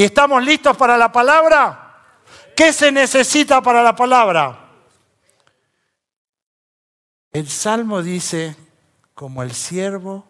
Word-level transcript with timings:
¿Y 0.00 0.04
estamos 0.04 0.42
listos 0.42 0.74
para 0.78 0.96
la 0.96 1.12
palabra? 1.12 1.94
¿Qué 2.56 2.72
se 2.72 2.90
necesita 2.90 3.60
para 3.60 3.82
la 3.82 3.94
palabra? 3.94 4.70
El 7.30 7.46
Salmo 7.50 8.00
dice, 8.00 8.56
como 9.12 9.42
el 9.42 9.52
siervo 9.52 10.26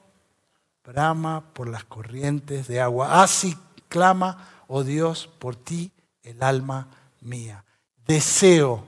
brama 0.84 1.44
por 1.52 1.68
las 1.68 1.84
corrientes 1.84 2.66
de 2.66 2.80
agua, 2.80 3.22
así 3.22 3.56
clama, 3.88 4.64
oh 4.66 4.82
Dios, 4.82 5.30
por 5.38 5.54
ti 5.54 5.92
el 6.24 6.42
alma 6.42 6.88
mía. 7.20 7.64
Deseo, 8.04 8.84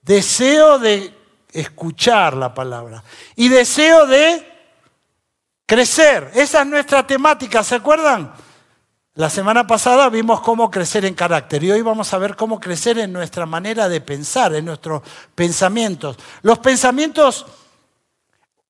deseo 0.00 0.78
de 0.78 1.14
escuchar 1.52 2.32
la 2.32 2.54
palabra 2.54 3.04
y 3.36 3.50
deseo 3.50 4.06
de 4.06 4.70
crecer. 5.66 6.30
Esa 6.34 6.62
es 6.62 6.66
nuestra 6.66 7.06
temática, 7.06 7.62
¿se 7.62 7.74
acuerdan? 7.74 8.47
La 9.18 9.28
semana 9.28 9.66
pasada 9.66 10.08
vimos 10.10 10.40
cómo 10.42 10.70
crecer 10.70 11.04
en 11.04 11.12
carácter 11.12 11.64
y 11.64 11.72
hoy 11.72 11.82
vamos 11.82 12.14
a 12.14 12.18
ver 12.18 12.36
cómo 12.36 12.60
crecer 12.60 13.00
en 13.00 13.12
nuestra 13.12 13.46
manera 13.46 13.88
de 13.88 14.00
pensar, 14.00 14.54
en 14.54 14.64
nuestros 14.64 15.02
pensamientos. 15.34 16.16
Los 16.42 16.60
pensamientos 16.60 17.44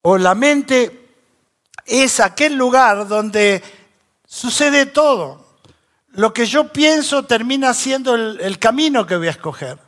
o 0.01 0.17
la 0.17 0.35
mente 0.35 1.11
es 1.85 2.19
aquel 2.19 2.55
lugar 2.55 3.07
donde 3.07 3.63
sucede 4.25 4.87
todo. 4.87 5.59
Lo 6.13 6.33
que 6.33 6.47
yo 6.47 6.73
pienso 6.73 7.27
termina 7.27 7.75
siendo 7.75 8.15
el, 8.15 8.59
camino 8.59 9.07
que 9.07 9.19
voy 9.19 9.27
a 9.27 9.33
escoger. 9.33 9.79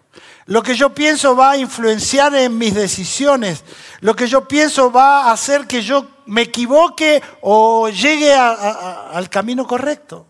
Lo 0.45 0.62
que 0.62 0.74
yo 0.74 0.92
pienso 0.92 1.34
va 1.34 1.52
a 1.52 1.56
influenciar 1.56 2.34
en 2.34 2.59
mis 2.59 2.74
decisiones. 2.74 3.65
Lo 4.01 4.15
que 4.15 4.27
yo 4.27 4.46
pienso 4.46 4.92
va 4.92 5.23
a 5.23 5.32
hacer 5.32 5.66
que 5.66 5.80
yo 5.80 6.07
me 6.26 6.42
equivoque 6.42 7.23
o 7.40 7.88
llegue 7.88 8.35
al 8.35 9.30
camino 9.30 9.66
correcto. 9.66 10.26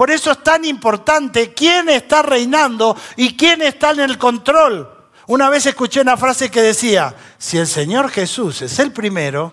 Por 0.00 0.10
eso 0.10 0.30
es 0.30 0.42
tan 0.42 0.64
importante 0.64 1.52
quién 1.52 1.90
está 1.90 2.22
reinando 2.22 2.96
y 3.16 3.36
quién 3.36 3.60
está 3.60 3.90
en 3.90 4.00
el 4.00 4.16
control. 4.16 4.88
Una 5.26 5.50
vez 5.50 5.66
escuché 5.66 6.00
una 6.00 6.16
frase 6.16 6.50
que 6.50 6.62
decía, 6.62 7.14
si 7.36 7.58
el 7.58 7.66
Señor 7.66 8.08
Jesús 8.08 8.62
es 8.62 8.78
el 8.78 8.92
primero, 8.92 9.52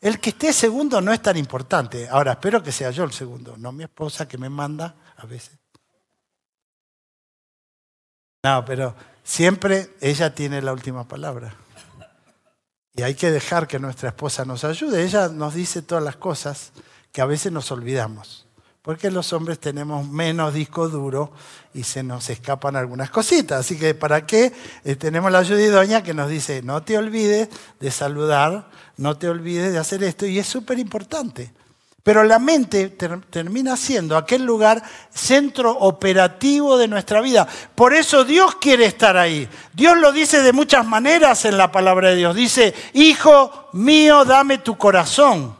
el 0.00 0.20
que 0.20 0.30
esté 0.30 0.54
segundo 0.54 1.02
no 1.02 1.12
es 1.12 1.20
tan 1.20 1.36
importante. 1.36 2.08
Ahora, 2.08 2.32
espero 2.32 2.62
que 2.62 2.72
sea 2.72 2.90
yo 2.92 3.04
el 3.04 3.12
segundo, 3.12 3.56
no 3.58 3.70
mi 3.70 3.84
esposa 3.84 4.26
que 4.26 4.38
me 4.38 4.48
manda 4.48 4.94
a 5.18 5.26
veces. 5.26 5.58
No, 8.44 8.64
pero 8.64 8.94
siempre 9.22 9.96
ella 10.00 10.34
tiene 10.34 10.62
la 10.62 10.72
última 10.72 11.06
palabra. 11.06 11.54
Y 12.94 13.02
hay 13.02 13.14
que 13.14 13.30
dejar 13.30 13.66
que 13.66 13.78
nuestra 13.78 14.08
esposa 14.08 14.46
nos 14.46 14.64
ayude. 14.64 15.04
Ella 15.04 15.28
nos 15.28 15.52
dice 15.52 15.82
todas 15.82 16.02
las 16.02 16.16
cosas 16.16 16.72
que 17.12 17.20
a 17.20 17.26
veces 17.26 17.52
nos 17.52 17.70
olvidamos. 17.70 18.47
Porque 18.88 19.10
los 19.10 19.34
hombres 19.34 19.58
tenemos 19.58 20.08
menos 20.08 20.54
disco 20.54 20.88
duro 20.88 21.30
y 21.74 21.82
se 21.82 22.02
nos 22.02 22.30
escapan 22.30 22.74
algunas 22.74 23.10
cositas. 23.10 23.60
Así 23.60 23.78
que, 23.78 23.92
¿para 23.92 24.24
qué? 24.24 24.50
Eh, 24.82 24.96
tenemos 24.96 25.30
la 25.30 25.40
ayuda 25.40 26.02
que 26.02 26.14
nos 26.14 26.30
dice, 26.30 26.62
no 26.62 26.82
te 26.82 26.96
olvides 26.96 27.50
de 27.78 27.90
saludar, 27.90 28.70
no 28.96 29.18
te 29.18 29.28
olvides 29.28 29.72
de 29.74 29.78
hacer 29.78 30.02
esto. 30.04 30.24
Y 30.24 30.38
es 30.38 30.46
súper 30.46 30.78
importante. 30.78 31.52
Pero 32.02 32.24
la 32.24 32.38
mente 32.38 32.88
termina 32.88 33.76
siendo 33.76 34.16
aquel 34.16 34.46
lugar 34.46 34.82
centro 35.12 35.70
operativo 35.80 36.78
de 36.78 36.88
nuestra 36.88 37.20
vida. 37.20 37.46
Por 37.74 37.92
eso 37.92 38.24
Dios 38.24 38.54
quiere 38.54 38.86
estar 38.86 39.18
ahí. 39.18 39.46
Dios 39.74 39.98
lo 39.98 40.12
dice 40.12 40.40
de 40.40 40.54
muchas 40.54 40.86
maneras 40.86 41.44
en 41.44 41.58
la 41.58 41.70
palabra 41.70 42.08
de 42.08 42.16
Dios. 42.16 42.34
Dice, 42.34 42.74
hijo 42.94 43.68
mío, 43.74 44.24
dame 44.24 44.56
tu 44.56 44.78
corazón. 44.78 45.58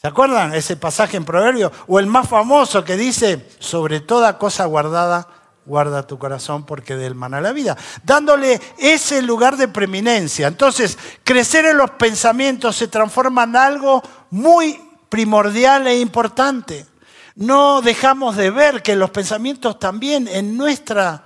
¿Se 0.00 0.06
acuerdan 0.06 0.54
ese 0.54 0.76
pasaje 0.76 1.16
en 1.16 1.24
Proverbio? 1.24 1.72
O 1.88 1.98
el 1.98 2.06
más 2.06 2.28
famoso 2.28 2.84
que 2.84 2.96
dice, 2.96 3.48
sobre 3.58 3.98
toda 3.98 4.38
cosa 4.38 4.64
guardada, 4.64 5.26
guarda 5.66 6.06
tu 6.06 6.18
corazón 6.20 6.64
porque 6.64 6.94
del 6.94 7.16
maná 7.16 7.40
la 7.40 7.52
vida, 7.52 7.76
dándole 8.04 8.60
ese 8.78 9.22
lugar 9.22 9.56
de 9.56 9.66
preeminencia. 9.66 10.46
Entonces, 10.46 10.96
crecer 11.24 11.66
en 11.66 11.78
los 11.78 11.90
pensamientos 11.90 12.76
se 12.76 12.86
transforma 12.86 13.42
en 13.42 13.56
algo 13.56 14.00
muy 14.30 14.80
primordial 15.08 15.88
e 15.88 15.98
importante. 15.98 16.86
No 17.34 17.82
dejamos 17.82 18.36
de 18.36 18.50
ver 18.50 18.82
que 18.82 18.94
los 18.94 19.10
pensamientos 19.10 19.80
también 19.80 20.28
en 20.28 20.56
nuestra 20.56 21.24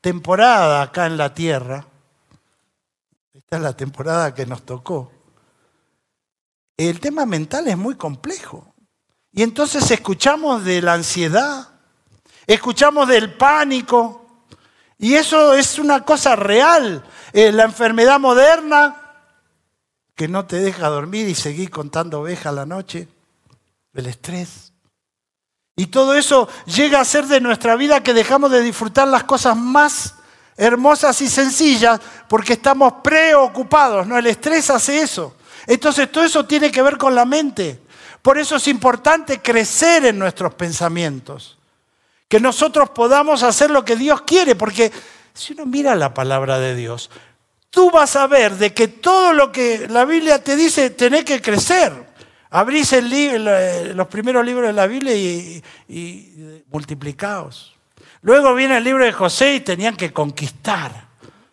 temporada 0.00 0.82
acá 0.82 1.06
en 1.06 1.16
la 1.16 1.34
tierra, 1.34 1.86
esta 3.34 3.56
es 3.56 3.62
la 3.62 3.76
temporada 3.76 4.32
que 4.32 4.46
nos 4.46 4.62
tocó, 4.62 5.10
el 6.88 7.00
tema 7.00 7.26
mental 7.26 7.68
es 7.68 7.76
muy 7.76 7.96
complejo. 7.96 8.74
Y 9.32 9.42
entonces 9.42 9.90
escuchamos 9.90 10.64
de 10.64 10.82
la 10.82 10.94
ansiedad, 10.94 11.68
escuchamos 12.46 13.08
del 13.08 13.34
pánico, 13.34 14.46
y 14.98 15.14
eso 15.14 15.54
es 15.54 15.78
una 15.78 16.04
cosa 16.04 16.36
real. 16.36 17.04
Eh, 17.32 17.50
la 17.50 17.64
enfermedad 17.64 18.20
moderna, 18.20 18.96
que 20.14 20.28
no 20.28 20.46
te 20.46 20.56
deja 20.56 20.88
dormir 20.88 21.28
y 21.28 21.34
seguir 21.34 21.70
contando 21.70 22.20
ovejas 22.20 22.54
la 22.54 22.66
noche 22.66 23.08
el 23.94 24.06
estrés. 24.06 24.72
Y 25.76 25.86
todo 25.86 26.14
eso 26.14 26.48
llega 26.66 27.00
a 27.00 27.04
ser 27.04 27.26
de 27.26 27.40
nuestra 27.40 27.76
vida 27.76 28.02
que 28.02 28.14
dejamos 28.14 28.50
de 28.50 28.60
disfrutar 28.60 29.08
las 29.08 29.24
cosas 29.24 29.56
más 29.56 30.14
hermosas 30.56 31.20
y 31.22 31.28
sencillas 31.28 32.00
porque 32.28 32.54
estamos 32.54 32.94
preocupados, 33.02 34.06
¿no? 34.06 34.18
El 34.18 34.26
estrés 34.26 34.68
hace 34.70 35.00
eso. 35.00 35.34
Entonces 35.66 36.10
todo 36.10 36.24
eso 36.24 36.44
tiene 36.44 36.70
que 36.70 36.82
ver 36.82 36.96
con 36.96 37.14
la 37.14 37.24
mente. 37.24 37.80
Por 38.22 38.38
eso 38.38 38.56
es 38.56 38.68
importante 38.68 39.40
crecer 39.40 40.04
en 40.06 40.18
nuestros 40.18 40.54
pensamientos. 40.54 41.58
Que 42.28 42.40
nosotros 42.40 42.90
podamos 42.90 43.42
hacer 43.42 43.70
lo 43.70 43.84
que 43.84 43.96
Dios 43.96 44.22
quiere, 44.22 44.54
porque 44.54 44.90
si 45.34 45.52
uno 45.52 45.66
mira 45.66 45.94
la 45.94 46.14
palabra 46.14 46.58
de 46.58 46.74
Dios, 46.74 47.10
tú 47.70 47.90
vas 47.90 48.16
a 48.16 48.26
ver 48.26 48.56
de 48.56 48.72
que 48.72 48.88
todo 48.88 49.32
lo 49.32 49.50
que 49.50 49.88
la 49.88 50.04
Biblia 50.04 50.42
te 50.42 50.56
dice, 50.56 50.90
tenés 50.90 51.24
que 51.24 51.40
crecer. 51.42 52.12
Abrís 52.50 52.92
el 52.92 53.96
los 53.96 54.06
primeros 54.08 54.44
libros 54.44 54.66
de 54.66 54.72
la 54.74 54.86
Biblia 54.86 55.14
y, 55.14 55.62
y 55.88 56.62
multiplicaos. 56.70 57.74
Luego 58.20 58.54
viene 58.54 58.76
el 58.76 58.84
libro 58.84 59.04
de 59.04 59.12
José 59.12 59.54
y 59.54 59.60
tenían 59.60 59.96
que 59.96 60.12
conquistar, 60.12 61.08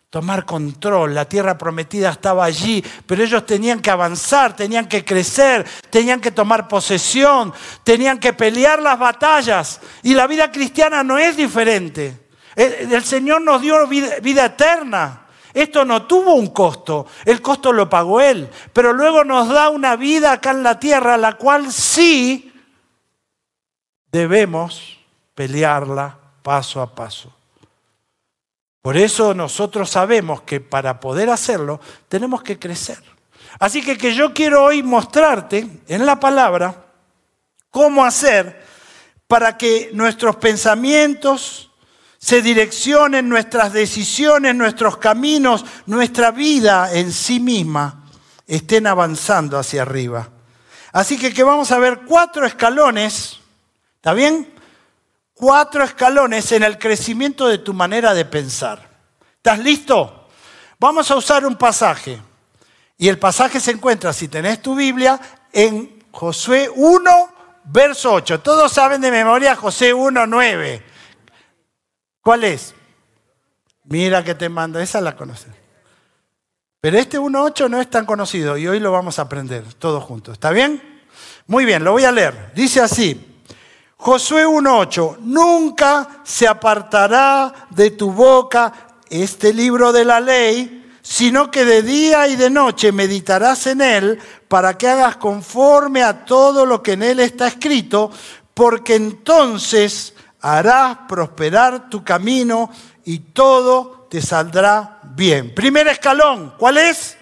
tomar 0.10 0.46
control. 0.46 1.14
La 1.14 1.26
tierra 1.26 1.58
prometida 1.58 2.10
estaba 2.10 2.46
allí, 2.46 2.84
pero 3.06 3.24
ellos 3.24 3.46
tenían 3.46 3.80
que 3.80 3.92
avanzar, 3.92 4.56
tenían 4.56 4.88
que 4.88 5.06
crecer, 5.06 5.66
tenían 5.90 6.20
que 6.20 6.32
tomar 6.32 6.68
posesión, 6.68 7.54
tenían 7.84 8.20
que 8.20 8.34
pelear 8.34 8.82
las 8.82 8.98
batallas. 8.98 9.82
Y 10.04 10.14
la 10.14 10.28
vida 10.28 10.52
cristiana 10.52 11.04
no 11.04 11.18
es 11.18 11.38
diferente. 11.38 12.28
El 12.56 13.04
Señor 13.04 13.42
nos 13.42 13.62
dio 13.62 13.88
vida 13.88 14.46
eterna. 14.46 15.26
Esto 15.54 15.84
no 15.84 16.06
tuvo 16.06 16.36
un 16.36 16.48
costo, 16.48 17.08
el 17.26 17.42
costo 17.42 17.74
lo 17.74 17.90
pagó 17.90 18.22
Él, 18.22 18.50
pero 18.72 18.94
luego 18.94 19.24
nos 19.24 19.50
da 19.50 19.70
una 19.70 19.96
vida 19.96 20.34
acá 20.34 20.52
en 20.52 20.62
la 20.62 20.80
tierra, 20.80 21.18
la 21.18 21.34
cual 21.34 21.72
sí 21.72 22.54
debemos 24.12 25.00
pelearla 25.34 26.18
paso 26.44 26.82
a 26.82 26.94
paso. 26.94 27.39
Por 28.82 28.98
eso 28.98 29.34
nosotros 29.34 29.90
sabemos 29.90 30.42
que 30.44 30.62
para 30.62 31.00
poder 31.00 31.30
hacerlo 31.30 31.80
tenemos 32.08 32.42
que 32.44 32.58
crecer. 32.58 33.02
Así 33.60 33.82
que, 33.82 33.98
que 33.98 34.14
yo 34.14 34.34
quiero 34.34 34.64
hoy 34.64 34.84
mostrarte 34.84 35.82
en 35.88 36.06
la 36.06 36.20
palabra 36.20 36.86
cómo 37.70 38.06
hacer 38.06 38.66
para 39.28 39.58
que 39.58 39.92
nuestros 39.94 40.38
pensamientos, 40.38 41.70
se 42.20 42.42
direccionen 42.42 43.30
nuestras 43.30 43.72
decisiones, 43.72 44.54
nuestros 44.54 44.98
caminos, 44.98 45.64
nuestra 45.86 46.32
vida 46.32 46.94
en 46.94 47.14
sí 47.14 47.40
misma, 47.40 48.04
estén 48.46 48.88
avanzando 48.88 49.58
hacia 49.58 49.84
arriba. 49.84 50.28
Así 50.92 51.18
que, 51.18 51.34
que 51.34 51.44
vamos 51.44 51.72
a 51.72 51.80
ver 51.80 52.02
cuatro 52.06 52.46
escalones, 52.46 53.40
¿está 53.96 54.14
bien? 54.14 54.54
Cuatro 55.40 55.86
escalones 55.86 56.52
en 56.52 56.64
el 56.64 56.78
crecimiento 56.78 57.48
de 57.48 57.60
tu 57.60 57.74
manera 57.74 58.14
de 58.14 58.26
pensar. 58.26 58.90
¿Estás 59.38 59.58
listo? 59.60 60.28
Vamos 60.78 61.10
a 61.10 61.16
usar 61.16 61.46
un 61.46 61.56
pasaje. 61.56 62.22
Y 62.98 63.08
el 63.08 63.18
pasaje 63.18 63.62
se 63.62 63.72
encuentra, 63.72 64.12
si 64.12 64.28
tenés 64.28 64.62
tu 64.62 64.76
Biblia, 64.76 65.18
en 65.54 66.04
Josué 66.12 66.70
1, 66.76 67.34
verso 67.64 68.12
8. 68.12 68.42
Todos 68.42 68.74
saben 68.74 69.00
de 69.00 69.12
memoria 69.12 69.56
José 69.56 69.94
1, 69.94 70.28
9. 70.28 70.84
¿Cuál 72.22 72.44
es? 72.44 72.76
Mira 73.86 74.26
que 74.26 74.36
te 74.36 74.50
mando, 74.50 74.78
esa 74.82 75.00
la 75.00 75.16
conoces. 75.16 75.54
Pero 76.82 76.98
este 76.98 77.18
1.8 77.18 77.70
no 77.70 77.80
es 77.80 77.90
tan 77.90 78.06
conocido 78.06 78.58
y 78.58 78.68
hoy 78.68 78.82
lo 78.82 78.92
vamos 78.92 79.20
a 79.20 79.22
aprender 79.22 79.74
todos 79.76 80.04
juntos. 80.04 80.34
¿Está 80.34 80.52
bien? 80.52 81.02
Muy 81.48 81.64
bien, 81.64 81.86
lo 81.86 81.94
voy 81.94 82.04
a 82.04 82.12
leer. 82.12 82.52
Dice 82.54 82.82
así, 82.82 83.29
Josué 84.02 84.48
1.8, 84.48 85.18
nunca 85.24 86.22
se 86.24 86.48
apartará 86.48 87.68
de 87.70 87.92
tu 87.92 88.14
boca 88.14 88.72
este 89.10 89.54
libro 89.54 89.92
de 89.92 90.06
la 90.06 90.22
ley, 90.22 90.98
sino 91.02 91.52
que 91.52 91.66
de 91.66 91.84
día 91.84 92.26
y 92.30 92.38
de 92.38 92.50
noche 92.50 92.94
meditarás 92.94 93.68
en 93.68 93.82
él 93.82 94.18
para 94.48 94.78
que 94.78 94.88
hagas 94.88 95.18
conforme 95.18 96.02
a 96.02 96.24
todo 96.24 96.66
lo 96.66 96.82
que 96.82 96.94
en 96.94 97.04
él 97.04 97.20
está 97.20 97.48
escrito, 97.48 98.10
porque 98.54 98.96
entonces 98.96 100.14
harás 100.40 101.00
prosperar 101.10 101.90
tu 101.90 102.02
camino 102.02 102.70
y 103.04 103.20
todo 103.20 104.08
te 104.10 104.22
saldrá 104.22 105.02
bien. 105.04 105.54
Primer 105.54 105.90
escalón, 105.90 106.56
¿cuál 106.58 106.78
es? 106.78 107.18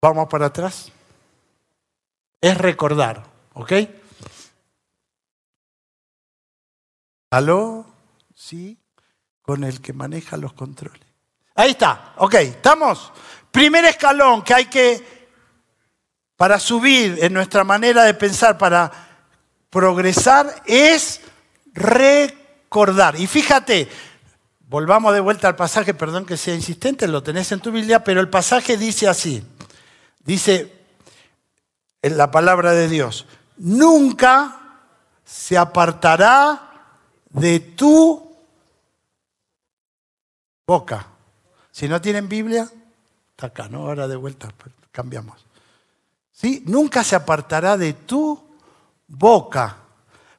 Vamos 0.00 0.26
para 0.30 0.46
atrás. 0.46 0.90
Es 2.42 2.58
recordar, 2.58 3.22
¿ok? 3.54 3.72
¿Aló? 7.30 7.86
Sí, 8.34 8.76
con 9.42 9.62
el 9.62 9.80
que 9.80 9.92
maneja 9.92 10.36
los 10.36 10.52
controles. 10.52 11.06
Ahí 11.54 11.70
está, 11.70 12.14
ok, 12.16 12.34
¿estamos? 12.34 13.12
Primer 13.52 13.84
escalón 13.84 14.42
que 14.42 14.54
hay 14.54 14.66
que, 14.66 15.28
para 16.36 16.58
subir 16.58 17.18
en 17.22 17.32
nuestra 17.32 17.62
manera 17.62 18.02
de 18.02 18.14
pensar, 18.14 18.58
para 18.58 18.90
progresar, 19.70 20.62
es 20.66 21.20
recordar. 21.72 23.20
Y 23.20 23.28
fíjate, 23.28 23.88
volvamos 24.66 25.14
de 25.14 25.20
vuelta 25.20 25.46
al 25.46 25.54
pasaje, 25.54 25.94
perdón 25.94 26.26
que 26.26 26.36
sea 26.36 26.56
insistente, 26.56 27.06
lo 27.06 27.22
tenés 27.22 27.52
en 27.52 27.60
tu 27.60 27.70
Biblia, 27.70 28.02
pero 28.02 28.20
el 28.20 28.28
pasaje 28.28 28.76
dice 28.76 29.06
así, 29.06 29.44
dice 30.24 30.81
la 32.02 32.30
palabra 32.30 32.72
de 32.72 32.88
Dios, 32.88 33.26
nunca 33.56 34.58
se 35.24 35.56
apartará 35.56 36.90
de 37.30 37.60
tu 37.60 38.36
boca. 40.66 41.06
Si 41.70 41.88
no 41.88 42.00
tienen 42.00 42.28
Biblia, 42.28 42.68
está 43.30 43.46
acá, 43.46 43.68
¿no? 43.68 43.86
Ahora 43.86 44.08
de 44.08 44.16
vuelta, 44.16 44.52
pues, 44.56 44.74
cambiamos. 44.90 45.46
¿Sí? 46.32 46.64
Nunca 46.66 47.04
se 47.04 47.14
apartará 47.14 47.76
de 47.76 47.92
tu 47.92 48.38
boca. 49.06 49.76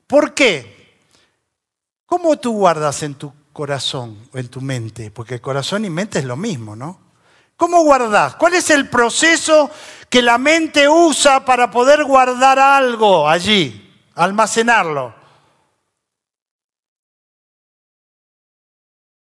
¿Por 0.06 0.34
qué? 0.34 1.00
¿Cómo 2.06 2.38
tú 2.38 2.54
guardas 2.54 3.02
en 3.04 3.16
tu 3.16 3.34
corazón 3.54 4.30
o 4.34 4.38
en 4.38 4.50
tu 4.50 4.62
mente? 4.62 5.12
Porque 5.12 5.40
corazón 5.40 5.86
y 5.86 5.90
mente 5.90 6.20
es 6.20 6.26
lo 6.26 6.36
mismo, 6.36 6.76
¿no? 6.76 7.03
¿Cómo 7.64 7.82
guardas? 7.84 8.36
¿Cuál 8.36 8.56
es 8.56 8.70
el 8.72 8.90
proceso 8.90 9.72
que 10.10 10.22
la 10.22 10.38
mente 10.38 10.90
usa 10.90 11.46
para 11.46 11.72
poder 11.72 12.04
guardar 12.04 12.60
algo 12.60 13.30
allí, 13.30 13.90
almacenarlo? 14.16 15.16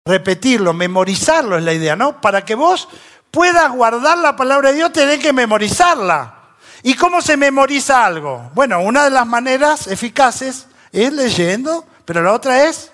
Repetirlo, 0.06 0.74
memorizarlo 0.74 1.58
es 1.58 1.64
la 1.64 1.72
idea, 1.72 1.96
¿no? 1.96 2.20
Para 2.20 2.44
que 2.44 2.56
vos 2.56 2.90
puedas 3.32 3.72
guardar 3.72 4.18
la 4.18 4.36
palabra 4.36 4.72
de 4.72 4.76
Dios, 4.76 4.92
tenés 4.92 5.20
que 5.20 5.32
memorizarla. 5.32 6.58
¿Y 6.82 6.96
cómo 6.96 7.22
se 7.22 7.38
memoriza 7.38 8.06
algo? 8.06 8.52
Bueno, 8.54 8.82
una 8.82 9.06
de 9.06 9.12
las 9.12 9.26
maneras 9.26 9.88
eficaces 9.88 10.68
es 10.92 11.14
leyendo, 11.14 11.88
pero 12.04 12.22
la 12.22 12.34
otra 12.34 12.66
es 12.66 12.92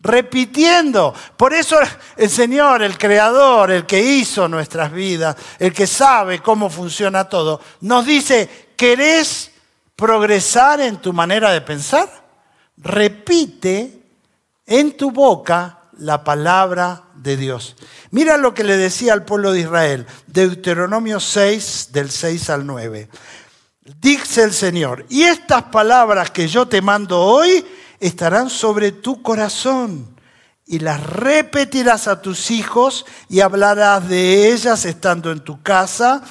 repitiendo. 0.00 1.14
Por 1.36 1.54
eso 1.54 1.78
el 2.16 2.30
Señor, 2.30 2.82
el 2.82 2.96
Creador, 2.96 3.70
el 3.70 3.86
que 3.86 4.00
hizo 4.00 4.48
nuestras 4.48 4.92
vidas, 4.92 5.36
el 5.58 5.72
que 5.72 5.86
sabe 5.86 6.40
cómo 6.40 6.70
funciona 6.70 7.28
todo, 7.28 7.60
nos 7.80 8.06
dice, 8.06 8.68
¿querés 8.76 9.50
progresar 9.96 10.80
en 10.80 10.98
tu 10.98 11.12
manera 11.12 11.50
de 11.50 11.60
pensar? 11.60 12.08
Repite 12.76 14.02
en 14.66 14.96
tu 14.96 15.10
boca 15.10 15.78
la 15.98 16.22
palabra 16.22 17.02
de 17.14 17.36
Dios. 17.36 17.74
Mira 18.10 18.36
lo 18.36 18.54
que 18.54 18.62
le 18.64 18.76
decía 18.76 19.12
al 19.12 19.24
pueblo 19.24 19.52
de 19.52 19.60
Israel, 19.60 20.06
Deuteronomio 20.26 21.18
6, 21.18 21.88
del 21.90 22.10
6 22.10 22.50
al 22.50 22.66
9. 22.66 23.08
Dice 24.00 24.44
el 24.44 24.52
Señor, 24.52 25.06
y 25.08 25.22
estas 25.22 25.64
palabras 25.64 26.30
que 26.30 26.46
yo 26.46 26.68
te 26.68 26.80
mando 26.82 27.20
hoy 27.20 27.64
estarán 28.00 28.50
sobre 28.50 28.92
tu 28.92 29.22
corazón 29.22 30.16
y 30.66 30.80
las 30.80 31.02
repetirás 31.02 32.08
a 32.08 32.20
tus 32.20 32.50
hijos 32.50 33.06
y 33.28 33.40
hablarás 33.40 34.08
de 34.08 34.52
ellas 34.52 34.84
estando 34.84 35.32
en 35.32 35.40
tu 35.40 35.62
casa, 35.62 36.22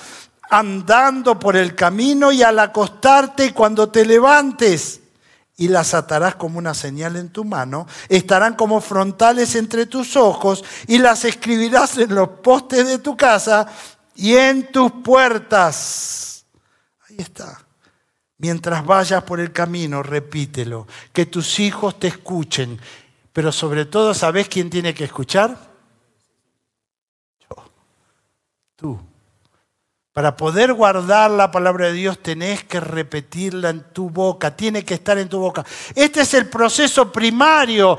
andando 0.50 1.40
por 1.40 1.58
el 1.58 1.76
camino 1.76 2.32
y 2.32 2.44
al 2.44 2.60
acostarte 2.60 3.54
cuando 3.54 3.90
te 3.90 4.06
levantes 4.06 5.02
y 5.58 5.68
las 5.70 5.96
atarás 5.96 6.36
como 6.36 6.60
una 6.60 6.76
señal 6.76 7.16
en 7.16 7.30
tu 7.30 7.44
mano, 7.44 7.88
estarán 8.10 8.54
como 8.54 8.80
frontales 8.80 9.56
entre 9.56 9.88
tus 9.88 10.16
ojos 10.16 10.64
y 10.86 11.00
las 11.00 11.26
escribirás 11.26 11.98
en 11.98 12.14
los 12.14 12.30
postes 12.30 12.86
de 12.86 13.00
tu 13.00 13.18
casa 13.18 13.66
y 14.16 14.36
en 14.36 14.72
tus 14.72 14.92
puertas. 15.04 16.46
Ahí 17.10 17.18
está. 17.18 17.67
Mientras 18.40 18.86
vayas 18.86 19.24
por 19.24 19.40
el 19.40 19.52
camino, 19.52 20.04
repítelo, 20.04 20.88
que 21.12 21.26
tus 21.26 21.60
hijos 21.60 22.00
te 22.00 22.08
escuchen, 22.08 22.80
pero 23.34 23.52
sobre 23.52 23.86
todo, 23.86 24.14
¿sabes 24.14 24.48
quién 24.48 24.70
tiene 24.70 24.94
que 24.94 25.06
escuchar? 25.06 25.58
Yo. 27.50 27.56
Tú. 28.76 29.00
Para 30.14 30.36
poder 30.36 30.74
guardar 30.74 31.32
la 31.32 31.52
palabra 31.52 31.88
de 31.88 31.94
Dios 31.94 32.20
tenés 32.20 32.64
que 32.64 32.80
repetirla 32.80 33.70
en 33.70 33.92
tu 33.92 34.10
boca, 34.10 34.56
tiene 34.56 34.84
que 34.86 34.96
estar 34.96 35.18
en 35.18 35.30
tu 35.30 35.40
boca. 35.40 35.66
Este 35.96 36.22
es 36.22 36.34
el 36.36 36.48
proceso 36.48 37.12
primario, 37.12 37.98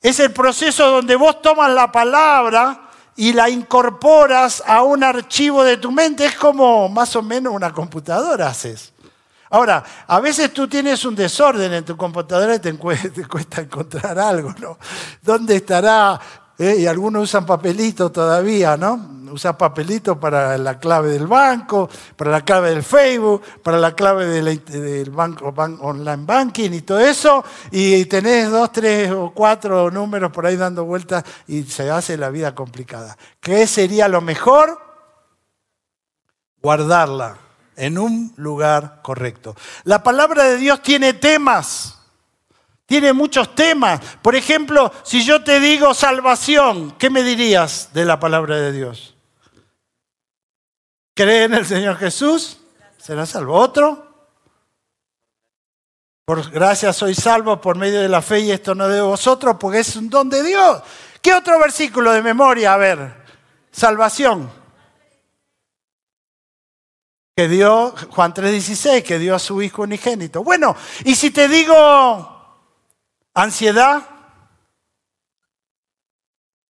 es 0.00 0.20
el 0.20 0.32
proceso 0.32 0.90
donde 0.90 1.16
vos 1.16 1.40
tomas 1.40 1.70
la 1.70 1.92
palabra 1.92 2.90
y 3.16 3.32
la 3.32 3.48
incorporas 3.48 4.62
a 4.66 4.82
un 4.82 5.04
archivo 5.04 5.62
de 5.64 5.76
tu 5.76 5.90
mente. 5.90 6.26
Es 6.26 6.36
como 6.36 6.88
más 6.88 7.14
o 7.16 7.22
menos 7.22 7.54
una 7.54 7.72
computadora 7.72 8.48
haces. 8.48 8.91
Ahora, 9.52 9.84
a 10.06 10.18
veces 10.18 10.50
tú 10.54 10.66
tienes 10.66 11.04
un 11.04 11.14
desorden 11.14 11.74
en 11.74 11.84
tu 11.84 11.94
computadora 11.94 12.54
y 12.54 12.58
te, 12.58 12.74
cuesta 12.74 13.60
encontrar 13.60 14.18
algo, 14.18 14.54
¿no? 14.58 14.78
¿Dónde 15.20 15.56
estará? 15.56 16.18
Eh, 16.58 16.76
y 16.78 16.86
algunos 16.86 17.24
usan 17.24 17.44
papelito 17.44 18.10
todavía, 18.10 18.78
¿no? 18.78 19.26
Usa 19.30 19.58
papelito 19.58 20.18
para 20.18 20.56
la 20.56 20.78
clave 20.78 21.10
del 21.10 21.26
banco, 21.26 21.90
para 22.16 22.30
la 22.30 22.40
clave 22.40 22.70
del 22.70 22.82
Facebook, 22.82 23.42
para 23.62 23.76
la 23.76 23.94
clave 23.94 24.24
del 24.24 25.10
banco, 25.10 25.52
online 25.80 26.24
banking 26.24 26.70
y 26.72 26.80
todo 26.80 27.00
eso, 27.00 27.44
y 27.70 28.06
tenés 28.06 28.50
dos, 28.50 28.72
tres 28.72 29.10
o 29.10 29.32
cuatro 29.34 29.90
números 29.90 30.32
por 30.32 30.46
ahí 30.46 30.56
dando 30.56 30.86
vueltas 30.86 31.24
y 31.46 31.64
se 31.64 31.90
hace 31.90 32.16
la 32.16 32.30
vida 32.30 32.54
complicada. 32.54 33.18
¿Qué 33.38 33.66
sería 33.66 34.08
lo 34.08 34.22
mejor? 34.22 34.80
Guardarla 36.62 37.41
en 37.76 37.98
un 37.98 38.32
lugar 38.36 39.00
correcto. 39.02 39.56
La 39.84 40.02
palabra 40.02 40.44
de 40.44 40.56
Dios 40.56 40.82
tiene 40.82 41.14
temas. 41.14 41.98
Tiene 42.86 43.12
muchos 43.12 43.54
temas. 43.54 44.00
Por 44.20 44.36
ejemplo, 44.36 44.92
si 45.02 45.24
yo 45.24 45.42
te 45.42 45.60
digo 45.60 45.94
salvación, 45.94 46.92
¿qué 46.98 47.10
me 47.10 47.22
dirías 47.22 47.90
de 47.92 48.04
la 48.04 48.20
palabra 48.20 48.56
de 48.56 48.72
Dios? 48.72 49.12
cree 51.14 51.44
en 51.44 51.54
el 51.54 51.66
Señor 51.66 51.96
Jesús, 51.96 52.58
será 52.98 53.26
salvo. 53.26 53.54
Otro, 53.54 54.28
por 56.24 56.50
gracia 56.50 56.92
soy 56.92 57.14
salvo 57.14 57.60
por 57.60 57.76
medio 57.76 58.00
de 58.00 58.08
la 58.08 58.22
fe 58.22 58.40
y 58.40 58.50
esto 58.50 58.74
no 58.74 58.88
de 58.88 59.00
vosotros, 59.00 59.56
porque 59.58 59.80
es 59.80 59.96
un 59.96 60.08
don 60.08 60.28
de 60.28 60.42
Dios. 60.42 60.82
¿Qué 61.20 61.34
otro 61.34 61.58
versículo 61.58 62.12
de 62.12 62.22
memoria? 62.22 62.74
A 62.74 62.76
ver, 62.76 63.14
salvación. 63.70 64.61
Que 67.34 67.48
dio, 67.48 67.94
Juan 68.10 68.34
3:16, 68.34 69.02
que 69.02 69.18
dio 69.18 69.34
a 69.34 69.38
su 69.38 69.62
Hijo 69.62 69.82
unigénito. 69.82 70.44
Bueno, 70.44 70.76
y 71.04 71.14
si 71.14 71.30
te 71.30 71.48
digo 71.48 71.74
ansiedad, 73.32 74.02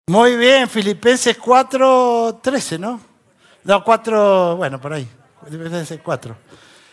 muy 0.09 0.37
bien, 0.37 0.69
Filipenses 0.69 1.39
4:13, 1.39 2.79
¿no? 2.79 3.01
No, 3.63 3.85
cuatro, 3.85 4.57
bueno, 4.57 4.81
por 4.81 4.95
ahí. 4.95 5.09
Cuatro. 6.03 6.37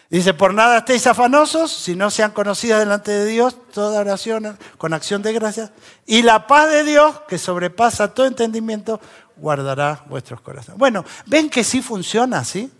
Dice, 0.10 0.34
por 0.36 0.54
nada 0.54 0.78
estéis 0.80 1.08
afanosos, 1.08 1.72
si 1.72 1.96
no 1.96 2.12
sean 2.12 2.32
conocidas 2.32 2.80
delante 2.80 3.12
de 3.12 3.26
Dios, 3.26 3.58
toda 3.72 4.02
oración 4.02 4.58
con 4.78 4.94
acción 4.94 5.24
de 5.24 5.34
gracia. 5.34 5.72
Y 6.06 6.22
la 6.22 6.46
paz 6.46 6.70
de 6.70 6.84
Dios, 6.84 7.22
que 7.28 7.40
sobrepasa 7.40 8.14
todo 8.14 8.28
entendimiento, 8.28 9.02
guardará 9.38 10.04
vuestros 10.08 10.42
corazones. 10.42 10.78
Bueno, 10.78 11.04
ven 11.26 11.50
que 11.50 11.64
sí 11.64 11.82
funciona, 11.82 12.44
¿sí? 12.44 12.72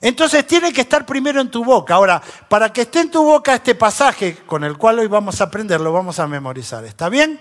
Entonces 0.00 0.46
tiene 0.46 0.72
que 0.72 0.82
estar 0.82 1.04
primero 1.06 1.40
en 1.40 1.50
tu 1.50 1.64
boca. 1.64 1.94
Ahora, 1.94 2.22
para 2.48 2.72
que 2.72 2.82
esté 2.82 3.00
en 3.00 3.10
tu 3.10 3.22
boca 3.22 3.54
este 3.54 3.74
pasaje 3.74 4.36
con 4.46 4.64
el 4.64 4.76
cual 4.76 4.98
hoy 4.98 5.06
vamos 5.06 5.40
a 5.40 5.44
aprender, 5.44 5.80
lo 5.80 5.92
vamos 5.92 6.18
a 6.18 6.26
memorizar. 6.26 6.84
¿Está 6.84 7.08
bien? 7.08 7.40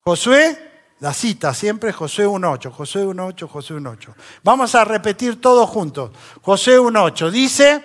Josué 0.00 0.72
la 1.02 1.12
cita 1.12 1.52
siempre 1.52 1.92
Josué 1.92 2.28
1.8, 2.28 2.70
Josué 2.70 3.04
1.8, 3.04 3.48
Josué 3.48 3.76
1.8. 3.78 4.14
Vamos 4.44 4.72
a 4.76 4.84
repetir 4.84 5.40
todos 5.40 5.68
juntos. 5.68 6.12
Josué 6.42 6.78
1.8 6.78 7.30
dice, 7.30 7.84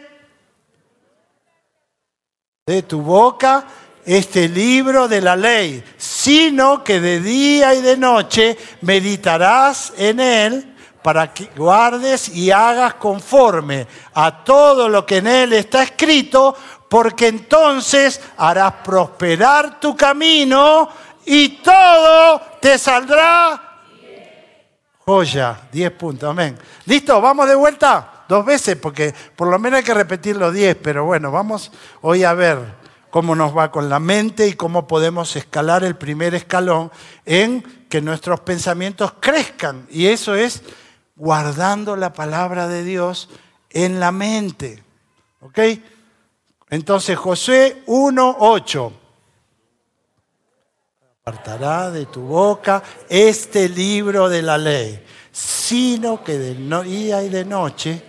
de 2.68 2.84
tu 2.84 3.02
boca 3.02 3.66
este 4.06 4.48
libro 4.48 5.08
de 5.08 5.22
la 5.22 5.36
ley, 5.36 5.84
sino 5.98 6.84
que 6.84 7.00
de 7.00 7.20
día 7.20 7.74
y 7.74 7.82
de 7.82 7.98
noche 7.98 8.56
meditarás 8.82 9.94
en 9.98 10.20
él 10.20 10.77
para 11.02 11.34
que 11.34 11.50
guardes 11.56 12.30
y 12.30 12.52
hagas 12.52 12.96
conforme 12.96 13.88
a 14.14 14.44
todo 14.44 14.90
lo 14.90 15.06
que 15.06 15.18
en 15.18 15.28
él 15.28 15.54
está 15.54 15.84
escrito, 15.84 16.56
porque 16.90 17.28
entonces 17.28 18.22
harás 18.38 18.74
prosperar 18.84 19.80
tu 19.80 19.96
camino 19.96 20.90
y 21.26 21.62
todo 21.62 22.42
te 22.62 22.78
saldrá 22.78 23.68
joya. 25.08 25.58
10 25.72 25.92
puntos, 25.92 26.30
amén. 26.30 26.58
¿Listo? 26.86 27.22
¿Vamos 27.22 27.48
de 27.48 27.56
vuelta? 27.56 28.26
Dos 28.28 28.46
veces, 28.46 28.76
porque 28.76 29.16
por 29.38 29.48
lo 29.48 29.58
menos 29.58 29.78
hay 29.78 29.84
que 29.84 29.94
repetir 29.94 30.36
los 30.36 30.54
10, 30.54 30.76
pero 30.84 31.06
bueno, 31.06 31.32
vamos 31.32 31.72
hoy 32.02 32.26
a 32.26 32.34
ver 32.34 32.60
cómo 33.10 33.34
nos 33.34 33.58
va 33.58 33.72
con 33.72 33.90
la 33.90 34.00
mente 34.00 34.48
y 34.48 34.54
cómo 34.54 34.86
podemos 34.86 35.38
escalar 35.38 35.86
el 35.86 35.96
primer 35.96 36.36
escalón 36.36 36.92
en 37.26 37.64
que 37.88 38.02
nuestros 38.02 38.42
pensamientos 38.42 39.14
crezcan. 39.22 39.88
Y 39.90 40.08
eso 40.08 40.36
es 40.36 40.62
guardando 41.18 41.96
la 41.98 42.14
palabra 42.14 42.68
de 42.68 42.84
Dios 42.84 43.30
en 43.70 44.00
la 44.00 44.12
mente. 44.12 44.84
¿Ok? 45.42 45.60
Entonces 46.70 47.18
Josué 47.18 47.84
1.8. 47.88 48.92
Apartará 51.22 51.92
de 51.92 52.06
tu 52.06 52.22
boca 52.22 52.82
este 53.10 53.68
libro 53.68 54.30
de 54.30 54.42
la 54.42 54.58
ley, 54.58 55.04
sino 55.32 56.24
que 56.24 56.38
de 56.38 56.56
día 56.84 57.22
y 57.24 57.30
de 57.30 57.44
noche 57.44 58.02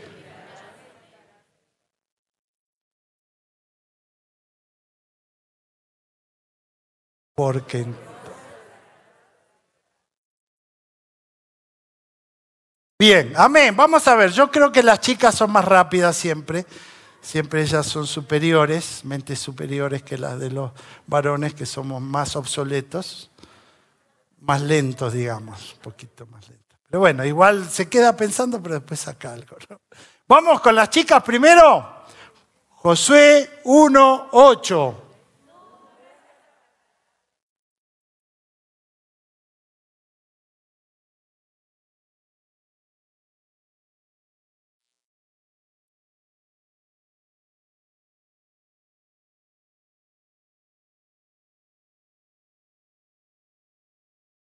porque 7.39 7.87
Bien, 13.01 13.33
amén. 13.37 13.77
Vamos 13.77 14.09
a 14.09 14.17
ver, 14.17 14.33
yo 14.33 14.51
creo 14.51 14.73
que 14.73 14.83
las 14.83 14.99
chicas 14.99 15.33
son 15.33 15.53
más 15.53 15.65
rápidas 15.65 16.17
siempre. 16.17 16.67
Siempre 17.21 17.63
ellas 17.63 17.87
son 17.87 18.09
superiores, 18.09 19.05
mentes 19.05 19.39
superiores 19.39 20.03
que 20.03 20.19
las 20.19 20.41
de 20.41 20.51
los 20.51 20.73
varones 21.07 21.55
que 21.55 21.65
somos 21.65 22.03
más 22.03 22.35
obsoletos, 22.35 23.31
más 24.41 24.63
lentos, 24.63 25.13
digamos, 25.13 25.75
un 25.75 25.79
poquito 25.79 26.27
más 26.27 26.49
lentos. 26.49 26.77
Pero 26.91 26.99
bueno, 26.99 27.25
igual 27.25 27.71
se 27.71 27.89
queda 27.89 28.17
pensando, 28.17 28.61
pero 28.61 28.75
después 28.75 28.99
saca 28.99 29.33
algo. 29.33 29.57
Vamos 30.27 30.61
con 30.61 30.75
las 30.75 30.91
chicas 30.91 31.23
primero. 31.23 32.03
Josué 32.71 33.61
1.8. 33.63 35.08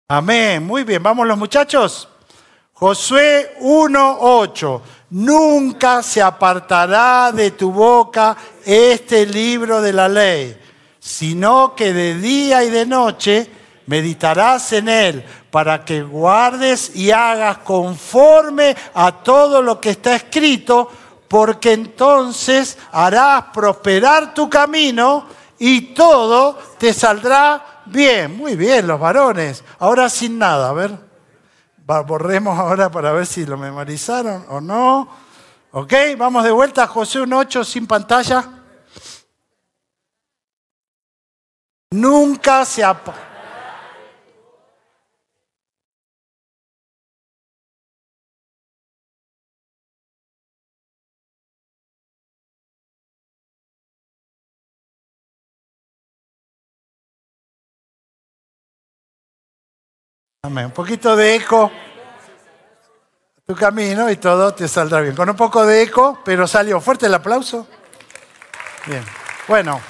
Amén. 0.09 0.67
Muy 0.67 0.85
bien, 0.85 1.03
vamos 1.03 1.27
los 1.27 1.39
muchachos. 1.39 2.07
Josué 2.75 3.57
1.8. 3.59 4.81
Nunca 5.09 6.03
se 6.03 6.21
apartará 6.21 7.33
de 7.33 7.53
tu 7.53 7.73
boca 7.73 8.37
este 8.67 9.25
libro 9.25 9.81
de 9.81 9.95
la 9.95 10.07
ley, 10.07 10.61
sino 10.99 11.75
que 11.75 11.95
de 11.95 12.17
día 12.17 12.63
y 12.65 12.69
de 12.69 12.85
noche 12.85 13.51
meditarás 13.87 14.75
en 14.75 14.91
él 14.91 15.25
para 15.51 15.87
que 15.87 16.03
guardes 16.03 16.95
y 16.95 17.11
hagas 17.11 17.59
conforme 17.59 18.77
a 18.93 19.11
todo 19.11 19.63
lo 19.63 19.81
que 19.81 19.89
está 19.89 20.17
escrito, 20.17 20.91
porque 21.29 21.73
entonces 21.73 22.77
harás 22.93 23.45
prosperar 23.55 24.35
tu 24.35 24.51
camino 24.51 25.25
y 25.59 25.95
todo 25.95 26.59
te 26.77 26.93
saldrá 26.93 27.74
Bien, 27.87 28.37
muy 28.37 28.57
bien, 28.57 28.87
los 28.87 28.99
varones. 28.99 29.64
Ahora 29.79 30.09
sin 30.09 30.38
nada, 30.38 30.71
a 30.71 30.73
ver. 30.73 30.99
Borremos 31.79 32.59
ahora 32.59 32.91
para 32.91 33.12
ver 33.12 33.26
si 33.26 33.45
lo 33.45 33.57
memorizaron 33.57 34.47
o 34.49 34.61
no. 34.61 35.09
¿Ok? 35.73 35.93
Vamos 36.17 36.45
de 36.45 36.50
vuelta 36.50 36.85
a 36.85 36.87
José 36.87 37.21
1.8 37.21 37.64
sin 37.64 37.87
pantalla. 37.87 38.49
Nunca 41.91 42.64
se 42.64 42.83
apaga. 42.83 43.34
Un 60.47 60.73
poquito 60.73 61.17
de 61.17 61.37
eco. 61.37 61.73
Tu 63.47 63.55
camino 63.55 64.11
y 64.11 64.17
todo 64.17 64.53
te 64.53 64.69
saldrá 64.69 65.01
bien. 65.01 65.17
Con 65.17 65.31
un 65.31 65.37
poco 65.37 65.65
de 65.65 65.81
eco, 65.81 66.21
pero 66.23 66.47
salió 66.47 66.83
fuerte 66.83 67.07
el 67.07 67.15
aplauso. 67.15 67.67
Bien. 68.85 69.03
Bueno. 69.49 69.81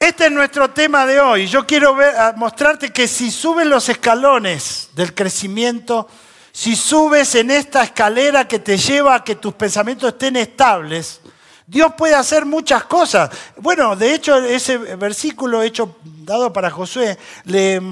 Este 0.00 0.26
es 0.26 0.32
nuestro 0.32 0.70
tema 0.70 1.04
de 1.04 1.20
hoy. 1.20 1.46
Yo 1.46 1.66
quiero 1.66 1.98
mostrarte 2.36 2.90
que 2.90 3.06
si 3.06 3.30
subes 3.30 3.66
los 3.66 3.90
escalones 3.90 4.88
del 4.94 5.14
crecimiento, 5.14 6.08
si 6.50 6.74
subes 6.74 7.34
en 7.34 7.50
esta 7.50 7.82
escalera 7.82 8.48
que 8.48 8.58
te 8.58 8.78
lleva 8.78 9.16
a 9.16 9.22
que 9.22 9.34
tus 9.34 9.52
pensamientos 9.52 10.14
estén 10.14 10.36
estables, 10.36 11.20
Dios 11.66 11.92
puede 11.94 12.14
hacer 12.14 12.46
muchas 12.46 12.84
cosas. 12.84 13.28
Bueno, 13.58 13.94
de 13.96 14.14
hecho, 14.14 14.38
ese 14.38 14.78
versículo 14.78 15.60
hecho, 15.60 15.98
dado 16.02 16.50
para 16.50 16.70
Josué, 16.70 17.18
le 17.44 17.82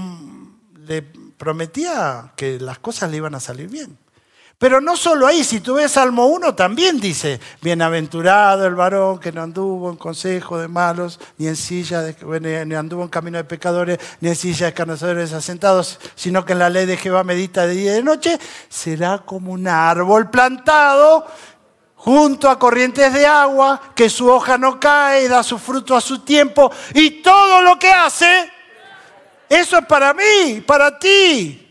le 0.86 1.02
prometía 1.02 2.32
que 2.36 2.58
las 2.60 2.78
cosas 2.78 3.10
le 3.10 3.18
iban 3.18 3.34
a 3.34 3.40
salir 3.40 3.68
bien. 3.68 3.98
Pero 4.58 4.80
no 4.80 4.96
solo 4.96 5.26
ahí, 5.26 5.44
si 5.44 5.60
tú 5.60 5.74
ves 5.74 5.92
Salmo 5.92 6.28
1 6.28 6.54
también 6.54 6.98
dice, 6.98 7.38
bienaventurado 7.60 8.66
el 8.66 8.74
varón 8.74 9.18
que 9.18 9.30
no 9.30 9.42
anduvo 9.42 9.90
en 9.90 9.96
consejo 9.96 10.58
de 10.58 10.66
malos, 10.66 11.20
ni 11.36 11.46
en 11.46 11.56
silla, 11.56 12.00
de, 12.00 12.64
ni 12.64 12.74
anduvo 12.74 13.02
en 13.02 13.10
camino 13.10 13.36
de 13.36 13.44
pecadores, 13.44 13.98
ni 14.20 14.30
en 14.30 14.34
silla 14.34 14.64
de 14.64 14.70
escarnecedores 14.70 15.34
asentados, 15.34 16.00
sino 16.14 16.46
que 16.46 16.54
en 16.54 16.60
la 16.60 16.70
ley 16.70 16.86
de 16.86 16.96
Jehová 16.96 17.22
medita 17.22 17.66
de 17.66 17.74
día 17.74 17.92
y 17.92 17.96
de 17.96 18.02
noche, 18.02 18.38
será 18.70 19.18
como 19.18 19.52
un 19.52 19.68
árbol 19.68 20.30
plantado 20.30 21.26
junto 21.96 22.48
a 22.48 22.58
corrientes 22.58 23.12
de 23.12 23.26
agua, 23.26 23.78
que 23.94 24.08
su 24.08 24.26
hoja 24.30 24.56
no 24.56 24.80
cae 24.80 25.28
da 25.28 25.42
su 25.42 25.58
fruto 25.58 25.94
a 25.94 26.00
su 26.00 26.20
tiempo, 26.20 26.72
y 26.94 27.20
todo 27.20 27.60
lo 27.60 27.78
que 27.78 27.90
hace 27.90 28.55
eso 29.48 29.78
es 29.78 29.86
para 29.86 30.14
mí, 30.14 30.62
para 30.66 30.98
ti. 30.98 31.62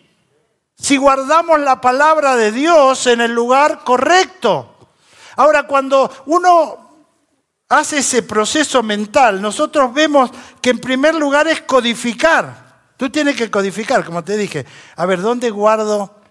Si 0.78 0.98
guardamos 0.98 1.60
la 1.60 1.80
palabra 1.80 2.36
de 2.36 2.52
Dios 2.52 3.08
en 3.08 3.22
el 3.22 3.32
lugar 3.32 3.84
correcto. 3.84 4.76
Ahora, 5.36 5.64
cuando 5.64 6.12
uno 6.28 7.08
hace 7.70 8.00
ese 8.00 8.24
proceso 8.24 8.84
mental, 8.84 9.42
nosotros 9.42 9.94
vemos 9.94 10.32
que 10.62 10.70
en 10.70 10.80
primer 10.80 11.16
lugar 11.16 11.48
es 11.48 11.62
codificar. 11.62 12.66
Tú 12.98 13.10
tienes 13.10 13.36
que 13.36 13.52
codificar, 13.52 14.06
como 14.06 14.24
te 14.24 14.38
dije. 14.38 14.66
A 14.96 15.06
ver, 15.06 15.22
¿dónde 15.22 15.50
guardo 15.50 16.22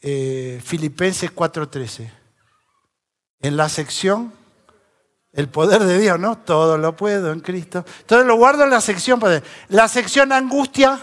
eh, 0.00 0.60
Filipenses 0.64 1.34
4:13? 1.34 2.10
En 3.40 3.56
la 3.56 3.68
sección 3.68 4.32
el 5.32 5.48
poder 5.48 5.84
de 5.84 5.98
Dios, 5.98 6.18
¿no? 6.18 6.38
Todo 6.38 6.78
lo 6.78 6.96
puedo 6.96 7.32
en 7.32 7.40
Cristo. 7.40 7.84
Entonces 8.00 8.26
lo 8.26 8.36
guardo 8.36 8.64
en 8.64 8.70
la 8.70 8.80
sección 8.80 9.20
poder. 9.20 9.42
La 9.68 9.88
sección 9.88 10.32
angustia. 10.32 10.98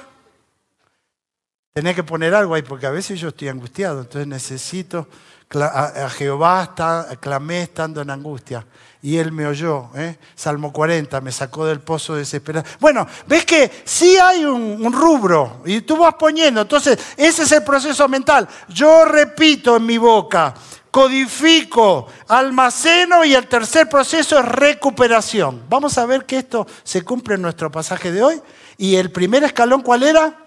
Tenés 1.74 1.96
que 1.96 2.04
poner 2.04 2.34
algo 2.34 2.56
ahí, 2.56 2.62
porque 2.62 2.86
a 2.86 2.92
veces 2.92 3.20
yo 3.20 3.30
estoy 3.30 3.50
angustiado, 3.50 4.02
entonces 4.02 4.28
necesito. 4.28 5.08
A 5.54 6.10
Jehová 6.10 6.74
clamé 7.20 7.62
estando 7.62 8.02
en 8.02 8.10
angustia 8.10 8.66
y 9.06 9.18
él 9.18 9.32
me 9.32 9.46
oyó. 9.46 9.90
¿eh? 9.94 10.18
Salmo 10.34 10.74
40, 10.74 11.22
me 11.22 11.32
sacó 11.32 11.64
del 11.68 11.80
pozo 11.80 12.16
desesperado. 12.16 12.66
Bueno, 12.80 13.08
ves 13.28 13.46
que 13.46 13.84
sí 13.86 14.18
hay 14.18 14.44
un, 14.44 14.84
un, 14.84 14.92
rubro 14.92 15.62
y 15.64 15.82
tú 15.82 15.98
vas 15.98 16.16
poniendo. 16.16 16.62
Entonces, 16.62 16.98
ese 17.16 17.44
es 17.44 17.52
el 17.52 17.64
proceso 17.64 18.08
mental. 18.08 18.48
Yo 18.68 19.06
repito 19.06 19.78
en 19.78 19.86
mi 19.86 20.00
boca, 20.00 20.56
codifico, 20.96 22.08
almaceno 22.30 23.26
y 23.26 23.36
el 23.36 23.48
tercer 23.48 23.90
proceso 23.90 24.40
es 24.40 24.46
recuperación. 24.46 25.66
Vamos 25.68 25.98
a 25.98 26.06
ver 26.06 26.24
que 26.24 26.38
esto 26.38 26.66
se 26.86 27.02
cumple 27.02 27.36
en 27.36 27.42
nuestro 27.42 27.70
pasaje 27.70 28.14
de 28.14 28.24
hoy. 28.24 28.42
Y 28.78 28.96
el 28.96 29.12
primer 29.12 29.44
escalón, 29.44 29.82
¿cuál 29.82 30.04
era? 30.04 30.38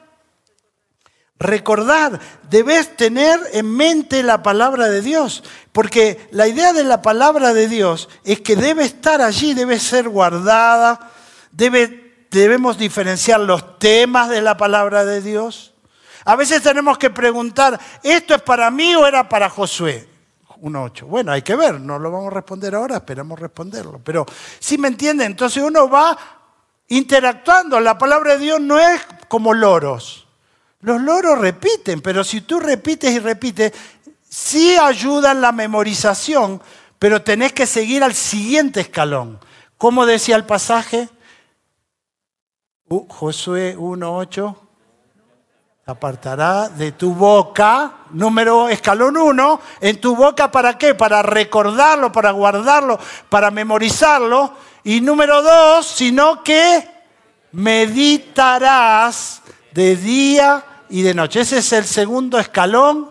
Recordar, 1.38 2.18
debes 2.48 2.96
tener 2.96 3.38
en 3.52 3.70
mente 3.76 4.22
la 4.22 4.42
palabra 4.42 4.88
de 4.88 5.02
Dios, 5.02 5.44
porque 5.70 6.26
la 6.30 6.48
idea 6.48 6.72
de 6.72 6.84
la 6.84 7.02
palabra 7.02 7.52
de 7.52 7.68
Dios 7.68 8.08
es 8.24 8.40
que 8.40 8.56
debe 8.56 8.84
estar 8.84 9.20
allí, 9.20 9.52
debe 9.52 9.78
ser 9.78 10.08
guardada, 10.08 11.10
debe, 11.52 12.26
debemos 12.30 12.78
diferenciar 12.78 13.40
los 13.40 13.78
temas 13.78 14.30
de 14.30 14.40
la 14.40 14.56
palabra 14.56 15.04
de 15.04 15.20
Dios 15.20 15.74
A 16.24 16.36
veces 16.36 16.62
tenemos 16.62 16.96
que 16.96 17.10
preguntar, 17.10 17.78
¿esto 18.02 18.34
es 18.34 18.40
para 18.40 18.70
mí 18.70 18.94
o 18.94 19.06
era 19.06 19.28
para 19.28 19.50
Josué? 19.50 20.08
1.8. 20.60 21.06
Bueno, 21.06 21.32
hay 21.32 21.42
que 21.42 21.56
ver, 21.56 21.80
no 21.80 21.98
lo 21.98 22.10
vamos 22.10 22.28
a 22.28 22.34
responder 22.34 22.74
ahora, 22.74 22.96
esperamos 22.96 23.38
responderlo. 23.38 24.00
Pero 24.02 24.26
si 24.58 24.78
me 24.78 24.88
entienden, 24.88 25.28
entonces 25.28 25.62
uno 25.62 25.88
va 25.88 26.16
interactuando. 26.88 27.80
La 27.80 27.98
palabra 27.98 28.32
de 28.32 28.44
Dios 28.44 28.60
no 28.60 28.78
es 28.78 29.00
como 29.28 29.54
loros. 29.54 30.26
Los 30.80 31.00
loros 31.00 31.38
repiten, 31.38 32.00
pero 32.00 32.22
si 32.22 32.42
tú 32.42 32.60
repites 32.60 33.12
y 33.12 33.18
repites, 33.18 33.72
sí 34.28 34.76
ayudan 34.76 35.40
la 35.40 35.52
memorización, 35.52 36.62
pero 36.98 37.22
tenés 37.22 37.52
que 37.52 37.66
seguir 37.66 38.04
al 38.04 38.14
siguiente 38.14 38.80
escalón. 38.80 39.40
¿Cómo 39.76 40.06
decía 40.06 40.36
el 40.36 40.44
pasaje? 40.44 41.08
Uh, 42.88 43.06
Josué 43.08 43.76
1.8 43.76 44.67
apartará 45.88 46.68
de 46.68 46.92
tu 46.92 47.14
boca, 47.14 48.00
número 48.10 48.68
escalón 48.68 49.16
1, 49.16 49.60
en 49.80 49.98
tu 49.98 50.14
boca 50.14 50.50
para 50.50 50.76
qué? 50.76 50.94
Para 50.94 51.22
recordarlo, 51.22 52.12
para 52.12 52.30
guardarlo, 52.30 52.98
para 53.30 53.50
memorizarlo. 53.50 54.52
Y 54.84 55.00
número 55.00 55.40
2, 55.42 55.86
sino 55.86 56.44
que 56.44 56.86
meditarás 57.52 59.40
de 59.72 59.96
día 59.96 60.62
y 60.90 61.00
de 61.00 61.14
noche. 61.14 61.40
Ese 61.40 61.58
es 61.58 61.72
el 61.72 61.86
segundo 61.86 62.38
escalón. 62.38 63.10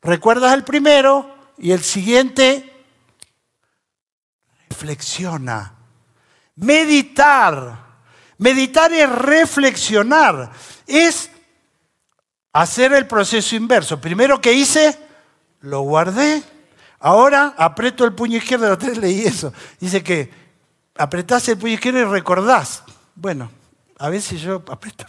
¿Recuerdas 0.00 0.54
el 0.54 0.62
primero? 0.62 1.34
Y 1.58 1.72
el 1.72 1.82
siguiente, 1.82 2.72
reflexiona. 4.68 5.74
Meditar. 6.54 7.78
Meditar 8.38 8.92
es 8.92 9.10
reflexionar. 9.10 10.52
Es 10.86 11.30
hacer 12.52 12.92
el 12.92 13.06
proceso 13.06 13.56
inverso. 13.56 14.00
Primero 14.00 14.40
que 14.40 14.52
hice, 14.52 14.98
lo 15.60 15.82
guardé. 15.82 16.42
Ahora 16.98 17.54
aprieto 17.56 18.04
el 18.04 18.14
puño 18.14 18.36
izquierdo, 18.36 18.68
la 18.68 18.88
leí 18.88 19.22
eso. 19.22 19.52
Dice 19.78 20.02
que 20.02 20.30
apretás 20.96 21.48
el 21.48 21.58
puño 21.58 21.74
izquierdo 21.74 22.00
y 22.00 22.04
recordás. 22.04 22.82
Bueno, 23.14 23.50
a 23.98 24.08
veces 24.08 24.40
yo 24.40 24.62
aprieto, 24.68 25.06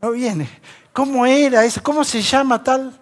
no 0.00 0.10
viene. 0.10 0.48
¿Cómo 0.92 1.24
era 1.24 1.64
eso? 1.64 1.82
¿Cómo 1.82 2.04
se 2.04 2.20
llama 2.22 2.62
tal? 2.62 3.00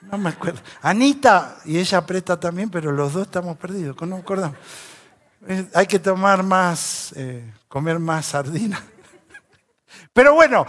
No 0.00 0.18
me 0.18 0.30
acuerdo. 0.30 0.60
Anita, 0.82 1.58
y 1.64 1.78
ella 1.78 1.98
aprieta 1.98 2.38
también, 2.38 2.70
pero 2.70 2.90
los 2.90 3.12
dos 3.12 3.26
estamos 3.26 3.56
perdidos, 3.56 3.96
no 4.00 4.16
me 4.16 4.22
acordamos. 4.22 4.56
Hay 5.74 5.86
que 5.86 5.98
tomar 5.98 6.42
más, 6.42 7.12
eh, 7.16 7.52
comer 7.68 7.98
más 7.98 8.26
sardina. 8.26 8.84
Pero 10.12 10.34
bueno, 10.34 10.66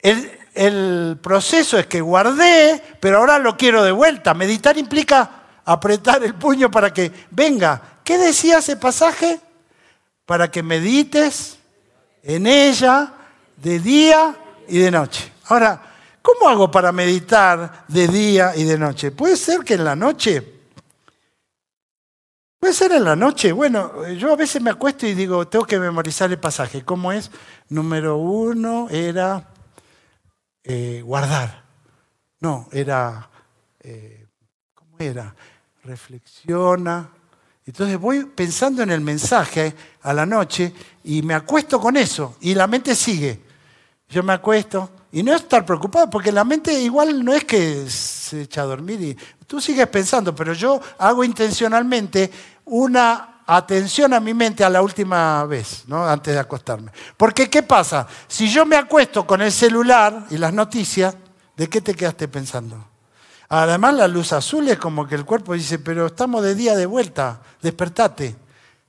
el, 0.00 0.38
el 0.56 1.18
proceso 1.22 1.78
es 1.78 1.86
que 1.86 2.00
guardé, 2.00 2.82
pero 3.00 3.18
ahora 3.18 3.38
lo 3.38 3.56
quiero 3.56 3.84
de 3.84 3.92
vuelta. 3.92 4.32
Meditar 4.32 4.78
implica 4.78 5.30
apretar 5.64 6.22
el 6.24 6.34
puño 6.34 6.70
para 6.70 6.92
que 6.92 7.12
venga. 7.30 8.00
¿Qué 8.02 8.16
decía 8.16 8.58
ese 8.58 8.76
pasaje? 8.76 9.38
Para 10.24 10.50
que 10.50 10.62
medites 10.62 11.58
en 12.22 12.46
ella 12.46 13.12
de 13.56 13.78
día 13.78 14.34
y 14.68 14.78
de 14.78 14.90
noche. 14.90 15.32
Ahora, 15.48 15.80
¿cómo 16.22 16.48
hago 16.48 16.70
para 16.70 16.90
meditar 16.90 17.84
de 17.86 18.08
día 18.08 18.56
y 18.56 18.64
de 18.64 18.78
noche? 18.78 19.10
Puede 19.10 19.36
ser 19.36 19.60
que 19.60 19.74
en 19.74 19.84
la 19.84 19.94
noche, 19.94 20.42
puede 22.58 22.72
ser 22.72 22.92
en 22.92 23.04
la 23.04 23.14
noche, 23.14 23.52
bueno, 23.52 24.08
yo 24.08 24.32
a 24.32 24.36
veces 24.36 24.62
me 24.62 24.70
acuesto 24.70 25.06
y 25.06 25.14
digo, 25.14 25.46
tengo 25.46 25.66
que 25.66 25.78
memorizar 25.78 26.30
el 26.30 26.38
pasaje. 26.38 26.84
¿Cómo 26.84 27.12
es? 27.12 27.30
Número 27.68 28.16
uno 28.16 28.88
era 28.90 29.48
eh, 30.68 31.00
guardar. 31.04 31.62
No, 32.40 32.68
era, 32.72 33.30
eh, 33.80 34.26
¿cómo 34.74 34.96
era? 34.98 35.34
Reflexiona. 35.84 37.08
Entonces 37.64 37.98
voy 37.98 38.24
pensando 38.24 38.82
en 38.82 38.90
el 38.90 39.00
mensaje 39.00 39.74
a 40.02 40.12
la 40.12 40.26
noche 40.26 40.72
y 41.04 41.22
me 41.22 41.34
acuesto 41.34 41.80
con 41.80 41.96
eso 41.96 42.36
y 42.40 42.54
la 42.54 42.66
mente 42.66 42.94
sigue. 42.94 43.40
Yo 44.08 44.22
me 44.22 44.32
acuesto 44.32 44.90
y 45.12 45.22
no 45.22 45.34
estar 45.34 45.64
preocupado 45.64 46.10
porque 46.10 46.32
la 46.32 46.44
mente 46.44 46.72
igual 46.80 47.24
no 47.24 47.32
es 47.32 47.44
que 47.44 47.88
se 47.88 48.42
echa 48.42 48.62
a 48.62 48.66
dormir 48.66 49.00
y 49.00 49.16
tú 49.46 49.60
sigues 49.60 49.86
pensando, 49.86 50.34
pero 50.34 50.52
yo 50.52 50.80
hago 50.98 51.22
intencionalmente 51.22 52.30
una 52.64 53.35
atención 53.46 54.12
a 54.12 54.20
mi 54.20 54.34
mente 54.34 54.64
a 54.64 54.70
la 54.70 54.82
última 54.82 55.44
vez, 55.44 55.84
¿no? 55.86 56.06
antes 56.06 56.34
de 56.34 56.40
acostarme. 56.40 56.90
Porque 57.16 57.48
¿qué 57.48 57.62
pasa? 57.62 58.06
Si 58.26 58.48
yo 58.48 58.66
me 58.66 58.76
acuesto 58.76 59.26
con 59.26 59.40
el 59.40 59.52
celular 59.52 60.26
y 60.30 60.36
las 60.36 60.52
noticias, 60.52 61.16
¿de 61.56 61.68
qué 61.68 61.80
te 61.80 61.94
quedaste 61.94 62.28
pensando? 62.28 62.84
Además 63.48 63.94
la 63.94 64.08
luz 64.08 64.32
azul 64.32 64.68
es 64.68 64.78
como 64.78 65.06
que 65.06 65.14
el 65.14 65.24
cuerpo 65.24 65.54
dice, 65.54 65.78
pero 65.78 66.06
estamos 66.06 66.42
de 66.42 66.54
día 66.54 66.74
de 66.74 66.86
vuelta, 66.86 67.40
despertate. 67.62 68.34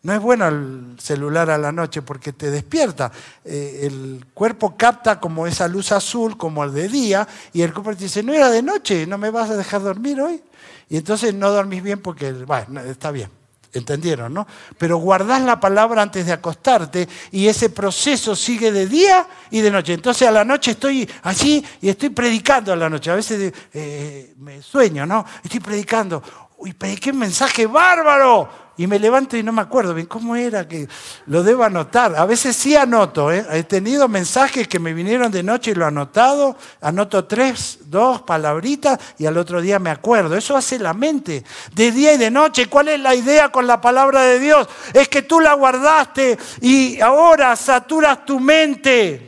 No 0.01 0.13
es 0.13 0.21
bueno 0.21 0.47
el 0.47 0.95
celular 0.99 1.49
a 1.49 1.57
la 1.57 1.71
noche 1.71 2.01
porque 2.01 2.33
te 2.33 2.49
despierta. 2.49 3.11
Eh, 3.43 3.81
el 3.83 4.25
cuerpo 4.33 4.75
capta 4.75 5.19
como 5.19 5.45
esa 5.45 5.67
luz 5.67 5.91
azul, 5.91 6.37
como 6.37 6.63
el 6.63 6.73
de 6.73 6.87
día, 6.87 7.27
y 7.51 7.61
el 7.61 7.73
cuerpo 7.73 7.93
te 7.95 8.05
dice, 8.05 8.23
no 8.23 8.33
era 8.33 8.49
de 8.49 8.63
noche, 8.63 9.05
no 9.05 9.17
me 9.17 9.29
vas 9.29 9.49
a 9.49 9.57
dejar 9.57 9.83
dormir 9.83 10.21
hoy. 10.21 10.41
Y 10.89 10.97
entonces 10.97 11.33
no 11.33 11.51
dormís 11.51 11.83
bien 11.83 11.99
porque, 11.99 12.31
bueno, 12.31 12.79
está 12.81 13.11
bien. 13.11 13.29
¿Entendieron, 13.73 14.33
no? 14.33 14.47
Pero 14.77 14.97
guardás 14.97 15.41
la 15.41 15.59
palabra 15.59 16.01
antes 16.01 16.25
de 16.25 16.31
acostarte 16.31 17.07
y 17.31 17.47
ese 17.47 17.69
proceso 17.69 18.35
sigue 18.35 18.71
de 18.71 18.87
día 18.87 19.27
y 19.51 19.61
de 19.61 19.69
noche. 19.69 19.93
Entonces 19.93 20.27
a 20.27 20.31
la 20.31 20.43
noche 20.43 20.71
estoy 20.71 21.07
allí 21.23 21.63
y 21.81 21.89
estoy 21.89 22.09
predicando 22.09 22.73
a 22.73 22.75
la 22.75 22.89
noche. 22.89 23.11
A 23.11 23.15
veces 23.15 23.53
eh, 23.73 24.33
me 24.37 24.61
sueño, 24.61 25.05
¿no? 25.05 25.25
Estoy 25.43 25.59
predicando. 25.59 26.23
Uy, 26.57 26.73
prediqué 26.73 27.11
un 27.11 27.19
mensaje 27.19 27.67
bárbaro 27.67 28.49
y 28.77 28.87
me 28.87 28.97
levanto 28.97 29.37
y 29.37 29.43
no 29.43 29.51
me 29.51 29.61
acuerdo 29.61 29.93
bien 29.93 30.07
cómo 30.07 30.35
era 30.35 30.67
que 30.67 30.87
lo 31.27 31.43
debo 31.43 31.63
anotar. 31.63 32.15
A 32.15 32.25
veces 32.25 32.55
sí 32.55 32.75
anoto, 32.75 33.31
¿eh? 33.31 33.45
he 33.51 33.63
tenido 33.63 34.07
mensajes 34.07 34.67
que 34.67 34.79
me 34.79 34.93
vinieron 34.93 35.31
de 35.31 35.43
noche 35.43 35.71
y 35.71 35.73
lo 35.75 35.85
he 35.85 35.87
anotado, 35.87 36.55
anoto 36.81 37.25
tres, 37.25 37.79
dos 37.85 38.21
palabritas 38.21 38.99
y 39.19 39.27
al 39.27 39.37
otro 39.37 39.61
día 39.61 39.77
me 39.77 39.91
acuerdo. 39.91 40.35
Eso 40.35 40.57
hace 40.57 40.79
la 40.79 40.95
mente, 40.95 41.43
de 41.73 41.91
día 41.91 42.13
y 42.13 42.17
de 42.17 42.31
noche. 42.31 42.67
¿Cuál 42.67 42.89
es 42.89 42.99
la 42.99 43.13
idea 43.13 43.49
con 43.49 43.67
la 43.67 43.79
palabra 43.79 44.23
de 44.23 44.39
Dios? 44.39 44.67
Es 44.93 45.09
que 45.09 45.23
tú 45.23 45.39
la 45.39 45.53
guardaste 45.53 46.37
y 46.61 46.99
ahora 47.01 47.55
saturas 47.55 48.25
tu 48.25 48.39
mente. 48.39 49.27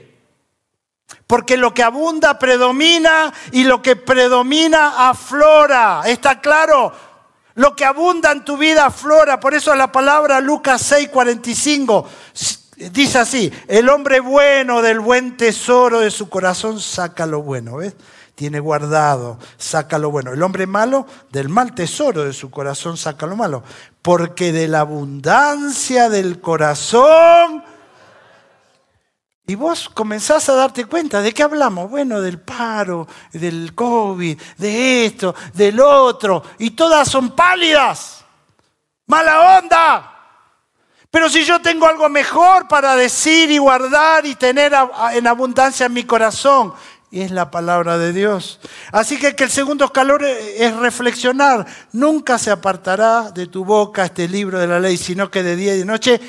Porque 1.25 1.57
lo 1.57 1.75
que 1.75 1.83
abunda 1.83 2.39
predomina 2.39 3.31
y 3.51 3.63
lo 3.63 3.83
que 3.83 3.95
predomina 3.95 5.09
aflora. 5.09 6.01
¿Está 6.05 6.39
claro? 6.41 7.08
Lo 7.59 7.75
que 7.75 7.83
abunda 7.83 8.31
en 8.31 8.45
tu 8.45 8.55
vida 8.55 8.85
aflora. 8.85 9.41
Por 9.41 9.53
eso 9.53 9.75
la 9.75 9.91
palabra 9.91 10.39
Lucas 10.39 10.93
6:45 10.93 12.05
dice 12.89 13.19
así, 13.19 13.51
el 13.67 13.89
hombre 13.89 14.21
bueno 14.21 14.81
del 14.81 15.01
buen 15.01 15.35
tesoro 15.35 15.99
de 15.99 16.09
su 16.09 16.29
corazón 16.29 16.79
saca 16.79 17.25
lo 17.25 17.41
bueno, 17.41 17.75
¿ves? 17.75 17.97
Tiene 18.33 18.61
guardado, 18.61 19.39
saca 19.57 19.97
lo 19.97 20.09
bueno. 20.09 20.31
El 20.31 20.41
hombre 20.41 20.67
malo 20.67 21.05
del 21.33 21.49
mal 21.49 21.75
tesoro 21.75 22.23
de 22.23 22.31
su 22.31 22.49
corazón 22.49 22.95
saca 22.95 23.25
lo 23.25 23.35
malo. 23.35 23.61
Porque 24.01 24.53
de 24.53 24.69
la 24.69 24.79
abundancia 24.79 26.07
del 26.07 26.39
corazón 26.39 27.61
y 29.49 29.55
vos 29.55 29.89
comenzás 29.89 30.47
a 30.49 30.53
darte 30.53 30.85
cuenta, 30.85 31.23
¿de 31.23 31.33
qué 31.33 31.41
hablamos? 31.41 31.89
Bueno, 31.89 32.21
del 32.21 32.39
paro, 32.39 33.07
del 33.33 33.73
COVID, 33.73 34.39
de 34.59 35.05
esto, 35.07 35.33
del 35.55 35.79
otro, 35.79 36.43
y 36.59 36.69
todas 36.69 37.09
son 37.09 37.31
pálidas. 37.31 38.23
Mala 39.07 39.57
onda. 39.57 40.15
Pero 41.09 41.29
si 41.29 41.43
yo 41.45 41.59
tengo 41.63 41.87
algo 41.87 42.07
mejor 42.09 42.67
para 42.67 42.95
decir 42.95 43.49
y 43.49 43.57
guardar 43.57 44.23
y 44.27 44.35
tener 44.35 44.71
en 45.13 45.25
abundancia 45.25 45.87
en 45.87 45.93
mi 45.93 46.03
corazón, 46.03 46.71
y 47.09 47.21
es 47.21 47.31
la 47.31 47.49
palabra 47.49 47.97
de 47.97 48.13
Dios. 48.13 48.59
Así 48.91 49.17
que, 49.17 49.33
el 49.35 49.49
segundo 49.49 49.85
escalón 49.85 50.21
es 50.25 50.75
reflexionar. 50.75 51.65
Nunca 51.91 52.37
se 52.37 52.51
apartará 52.51 53.31
de 53.31 53.47
tu 53.47 53.65
boca 53.65 54.05
este 54.05 54.27
libro 54.27 54.59
de 54.59 54.67
la 54.67 54.79
ley, 54.79 54.95
sino 54.95 55.31
que 55.31 55.41
de 55.41 55.55
día 55.55 55.73
y 55.73 55.79
de 55.79 55.85
noche 55.85 56.21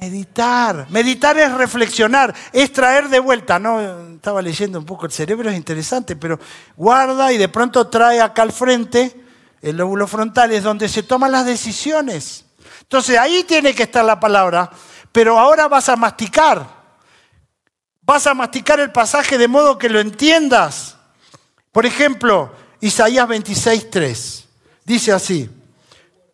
Meditar. 0.00 0.86
Meditar 0.90 1.36
es 1.38 1.52
reflexionar, 1.52 2.32
es 2.52 2.72
traer 2.72 3.08
de 3.08 3.18
vuelta. 3.18 3.58
No, 3.58 4.14
estaba 4.14 4.40
leyendo 4.40 4.78
un 4.78 4.84
poco, 4.84 5.06
el 5.06 5.12
cerebro 5.12 5.50
es 5.50 5.56
interesante, 5.56 6.14
pero 6.14 6.38
guarda 6.76 7.32
y 7.32 7.38
de 7.38 7.48
pronto 7.48 7.88
trae 7.88 8.20
acá 8.20 8.42
al 8.42 8.52
frente, 8.52 9.24
el 9.60 9.76
lóbulo 9.76 10.06
frontal 10.06 10.52
es 10.52 10.62
donde 10.62 10.88
se 10.88 11.02
toman 11.02 11.32
las 11.32 11.46
decisiones. 11.46 12.44
Entonces 12.82 13.18
ahí 13.18 13.42
tiene 13.42 13.74
que 13.74 13.82
estar 13.82 14.04
la 14.04 14.20
palabra, 14.20 14.70
pero 15.10 15.36
ahora 15.36 15.66
vas 15.66 15.88
a 15.88 15.96
masticar. 15.96 16.78
Vas 18.02 18.26
a 18.28 18.34
masticar 18.34 18.78
el 18.78 18.92
pasaje 18.92 19.36
de 19.36 19.48
modo 19.48 19.78
que 19.78 19.88
lo 19.88 19.98
entiendas. 19.98 20.96
Por 21.72 21.86
ejemplo, 21.86 22.52
Isaías 22.80 23.28
26.3 23.28 24.44
dice 24.84 25.12
así, 25.12 25.50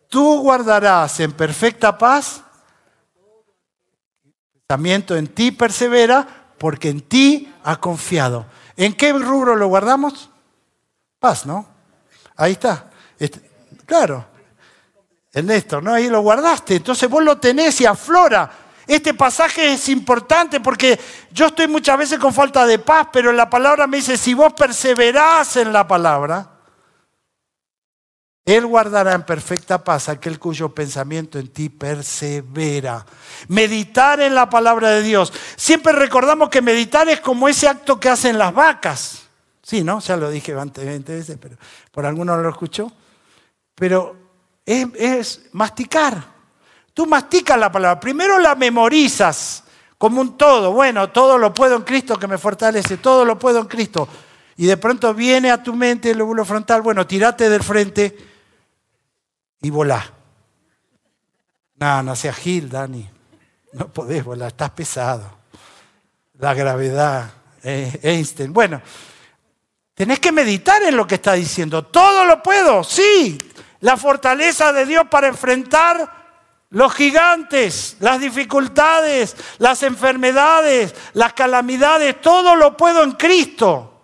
tú 0.07 0.41
guardarás 0.41 1.19
en 1.19 1.31
perfecta 1.31 1.97
paz 1.97 2.44
en 4.67 5.27
ti 5.27 5.51
persevera 5.51 6.27
porque 6.57 6.89
en 6.89 7.01
ti 7.01 7.53
ha 7.63 7.75
confiado. 7.75 8.47
¿En 8.75 8.93
qué 8.93 9.13
rubro 9.13 9.55
lo 9.55 9.67
guardamos? 9.67 10.31
Paz, 11.19 11.45
¿no? 11.45 11.67
Ahí 12.35 12.53
está. 12.53 12.89
Este, 13.19 13.47
claro. 13.85 14.25
En 15.31 15.45
Néstor, 15.45 15.83
¿no? 15.83 15.93
Ahí 15.93 16.09
lo 16.09 16.21
guardaste. 16.21 16.77
Entonces 16.77 17.07
vos 17.07 17.23
lo 17.23 17.37
tenés 17.37 17.79
y 17.81 17.85
aflora. 17.85 18.49
Este 18.87 19.13
pasaje 19.13 19.73
es 19.73 19.87
importante 19.89 20.59
porque 20.59 20.99
yo 21.31 21.47
estoy 21.47 21.67
muchas 21.67 21.99
veces 21.99 22.17
con 22.17 22.33
falta 22.33 22.65
de 22.65 22.79
paz, 22.79 23.09
pero 23.13 23.31
la 23.31 23.47
palabra 23.47 23.85
me 23.85 23.97
dice, 23.97 24.17
si 24.17 24.33
vos 24.33 24.53
perseverás 24.53 25.57
en 25.57 25.73
la 25.73 25.87
palabra, 25.87 26.54
Él 28.45 28.67
guardará 28.67 29.13
en 29.13 29.23
perfecta 29.23 29.83
paz 29.83 30.07
aquel 30.07 30.37
cuyo 30.37 30.69
pensamiento 30.69 31.39
en 31.39 31.47
ti 31.47 31.69
persevera. 31.69 33.03
Meditar 33.47 34.19
en 34.21 34.35
la 34.35 34.47
palabra 34.51 34.91
de 34.91 35.01
Dios. 35.01 35.33
Siempre 35.55 35.93
recordamos 35.93 36.49
que 36.49 36.61
meditar 36.61 37.09
es 37.09 37.21
como 37.21 37.49
ese 37.49 37.67
acto 37.67 37.99
que 37.99 38.07
hacen 38.07 38.37
las 38.37 38.53
vacas. 38.53 39.23
Sí, 39.63 39.83
¿no? 39.83 39.99
Ya 39.99 40.15
lo 40.15 40.29
dije 40.29 40.53
20 40.53 40.85
veces, 40.85 41.39
pero 41.41 41.57
por 41.91 42.05
alguno 42.05 42.37
no 42.37 42.43
lo 42.43 42.49
escuchó. 42.49 42.91
Pero 43.73 44.15
es, 44.63 44.87
es 44.93 45.41
masticar. 45.53 46.23
Tú 46.93 47.07
masticas 47.07 47.57
la 47.57 47.71
palabra. 47.71 47.99
Primero 47.99 48.37
la 48.37 48.53
memorizas 48.53 49.63
como 49.97 50.21
un 50.21 50.37
todo. 50.37 50.71
Bueno, 50.71 51.09
todo 51.09 51.39
lo 51.39 51.51
puedo 51.51 51.77
en 51.77 51.81
Cristo 51.81 52.19
que 52.19 52.27
me 52.27 52.37
fortalece. 52.37 52.97
Todo 52.97 53.25
lo 53.25 53.39
puedo 53.39 53.59
en 53.59 53.65
Cristo. 53.65 54.07
Y 54.55 54.67
de 54.67 54.77
pronto 54.77 55.15
viene 55.15 55.49
a 55.49 55.63
tu 55.63 55.73
mente 55.73 56.11
el 56.11 56.19
lóbulo 56.19 56.45
frontal. 56.45 56.83
Bueno, 56.83 57.07
tirate 57.07 57.49
del 57.49 57.63
frente 57.63 58.34
y 59.61 59.69
volá. 59.69 60.05
No, 61.75 62.03
no 62.03 62.15
seas 62.15 62.37
Gil, 62.37 62.69
Dani. 62.69 63.09
No 63.73 63.91
podés 63.91 64.23
volar, 64.23 64.49
estás 64.49 64.71
pesado. 64.71 65.29
La 66.39 66.53
gravedad, 66.53 67.29
eh, 67.63 67.99
Einstein. 68.03 68.53
Bueno, 68.53 68.81
tenés 69.93 70.19
que 70.19 70.31
meditar 70.31 70.81
en 70.83 70.95
lo 70.95 71.05
que 71.05 71.15
está 71.15 71.33
diciendo. 71.33 71.83
Todo 71.83 72.25
lo 72.25 72.41
puedo, 72.41 72.83
sí. 72.83 73.37
La 73.81 73.97
fortaleza 73.97 74.71
de 74.71 74.85
Dios 74.85 75.07
para 75.09 75.27
enfrentar 75.27 76.25
los 76.69 76.93
gigantes, 76.93 77.97
las 77.99 78.19
dificultades, 78.19 79.35
las 79.59 79.83
enfermedades, 79.83 80.93
las 81.13 81.33
calamidades, 81.33 82.19
todo 82.21 82.55
lo 82.55 82.75
puedo 82.75 83.03
en 83.03 83.11
Cristo. 83.13 83.94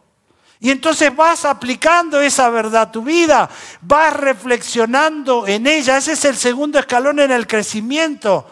Y 0.64 0.70
entonces 0.70 1.14
vas 1.16 1.44
aplicando 1.44 2.22
esa 2.22 2.48
verdad 2.52 2.84
a 2.84 2.92
tu 2.92 3.02
vida, 3.02 3.50
vas 3.82 4.14
reflexionando 4.14 5.48
en 5.48 5.66
ella. 5.66 5.98
Ese 5.98 6.12
es 6.12 6.24
el 6.24 6.38
segundo 6.38 6.78
escalón 6.78 7.20
en 7.20 7.32
el 7.32 7.48
crecimiento. 7.48 8.46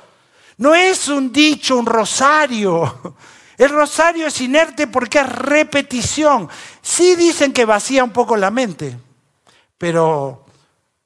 No 0.58 0.74
es 0.74 1.08
un 1.08 1.32
dicho, 1.32 1.78
un 1.78 1.86
rosario. 1.86 3.15
El 3.60 3.69
rosario 3.69 4.26
es 4.26 4.41
inerte 4.41 4.88
porque 4.88 5.19
es 5.19 5.30
repetición. 5.30 6.50
Sí 6.82 7.15
dicen 7.15 7.54
que 7.54 7.65
vacía 7.65 8.04
un 8.04 8.12
poco 8.12 8.36
la 8.36 8.50
mente, 8.50 8.98
pero 9.78 10.45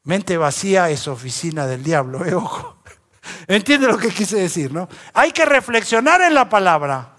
mente 0.04 0.38
vacía 0.38 0.90
es 0.90 1.10
oficina 1.10 1.68
del 1.68 1.84
diablo, 1.84 2.26
¿eh? 2.26 2.34
ojo. 2.34 2.78
¿Entiendes 3.48 3.90
lo 3.90 3.98
que 3.98 4.10
quise 4.10 4.38
decir, 4.38 4.72
no? 4.72 4.88
Hay 5.14 5.34
que 5.34 5.44
reflexionar 5.44 6.22
en 6.22 6.34
la 6.34 6.48
palabra. 6.48 7.13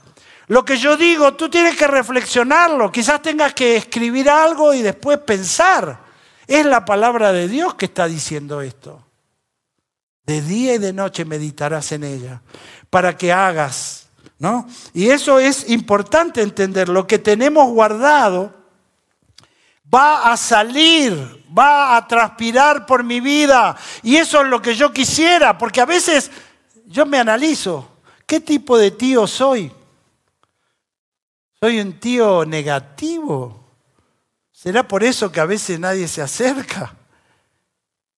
Lo 0.48 0.64
que 0.64 0.76
yo 0.76 0.96
digo, 0.96 1.34
tú 1.34 1.48
tienes 1.48 1.76
que 1.76 1.86
reflexionarlo. 1.86 2.92
Quizás 2.92 3.22
tengas 3.22 3.54
que 3.54 3.76
escribir 3.76 4.28
algo 4.28 4.74
y 4.74 4.82
después 4.82 5.18
pensar. 5.18 5.98
Es 6.46 6.66
la 6.66 6.84
palabra 6.84 7.32
de 7.32 7.48
Dios 7.48 7.74
que 7.74 7.86
está 7.86 8.06
diciendo 8.06 8.60
esto. 8.60 9.02
De 10.26 10.42
día 10.42 10.74
y 10.74 10.78
de 10.78 10.92
noche 10.92 11.24
meditarás 11.24 11.92
en 11.92 12.04
ella 12.04 12.42
para 12.90 13.16
que 13.16 13.32
hagas, 13.32 14.08
¿no? 14.38 14.68
Y 14.92 15.10
eso 15.10 15.38
es 15.38 15.68
importante 15.70 16.42
entender. 16.42 16.88
Lo 16.88 17.06
que 17.06 17.18
tenemos 17.18 17.70
guardado 17.70 18.54
va 19.92 20.32
a 20.32 20.36
salir, 20.36 21.44
va 21.56 21.96
a 21.96 22.06
transpirar 22.06 22.86
por 22.86 23.02
mi 23.04 23.20
vida. 23.20 23.76
Y 24.02 24.16
eso 24.16 24.42
es 24.42 24.48
lo 24.48 24.60
que 24.60 24.74
yo 24.74 24.92
quisiera, 24.92 25.56
porque 25.56 25.80
a 25.80 25.86
veces 25.86 26.30
yo 26.86 27.06
me 27.06 27.18
analizo, 27.18 27.88
¿qué 28.26 28.40
tipo 28.40 28.76
de 28.76 28.90
tío 28.90 29.26
soy? 29.26 29.72
¿Soy 31.64 31.80
un 31.80 31.94
tío 31.94 32.44
negativo? 32.44 33.58
¿Será 34.52 34.86
por 34.86 35.02
eso 35.02 35.32
que 35.32 35.40
a 35.40 35.46
veces 35.46 35.80
nadie 35.80 36.06
se 36.08 36.20
acerca? 36.20 36.94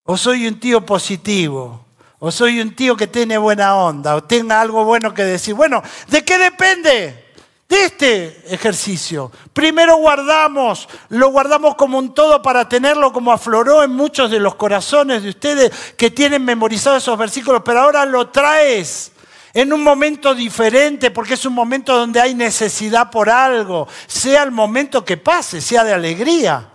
¿O 0.03 0.17
soy 0.17 0.49
un 0.49 0.59
tío 0.59 0.85
positivo? 0.85 1.87
¿O 2.19 2.33
soy 2.33 2.61
un 2.61 2.75
tío 2.75 2.97
que 2.97 3.07
tiene 3.07 3.39
buena 3.39 3.77
onda? 3.77 4.17
¿O 4.17 4.25
tenga 4.25 4.61
algo 4.61 4.85
bueno 4.85 5.15
que 5.15 5.23
decir? 5.23 5.55
Bueno, 5.55 5.81
¿de 6.09 6.25
qué 6.25 6.39
depende? 6.39 7.23
de 7.69 7.85
este 7.85 8.55
ejercicio. 8.55 9.31
Primero 9.53 9.97
guardamos, 9.97 10.89
lo 11.09 11.31
guardamos 11.31 11.77
como 11.77 11.99
un 11.99 12.15
todo 12.15 12.43
para 12.43 12.69
tenerlo 12.69 13.13
como 13.13 13.33
afloró 13.33 13.85
en 13.85 13.93
muchos 13.93 14.31
de 14.31 14.41
los 14.41 14.57
corazones 14.57 15.23
de 15.23 15.31
ustedes 15.31 15.73
que 15.97 16.11
tienen 16.11 16.45
memorizados 16.45 17.03
esos 17.03 17.19
versículos, 17.19 17.63
pero 17.65 17.81
ahora 17.81 18.05
lo 18.07 18.29
traes 18.29 19.13
en 19.57 19.73
un 19.73 19.83
momento 19.83 20.35
diferente, 20.35 21.11
porque 21.11 21.33
es 21.33 21.47
un 21.47 21.55
momento 21.55 21.97
donde 21.97 22.21
hay 22.21 22.35
necesidad 22.35 23.11
por 23.11 23.31
algo, 23.31 23.89
sea 24.07 24.43
el 24.43 24.51
momento 24.51 25.03
que 25.03 25.17
pase, 25.17 25.63
sea 25.63 25.83
de 25.83 25.95
alegría, 25.95 26.73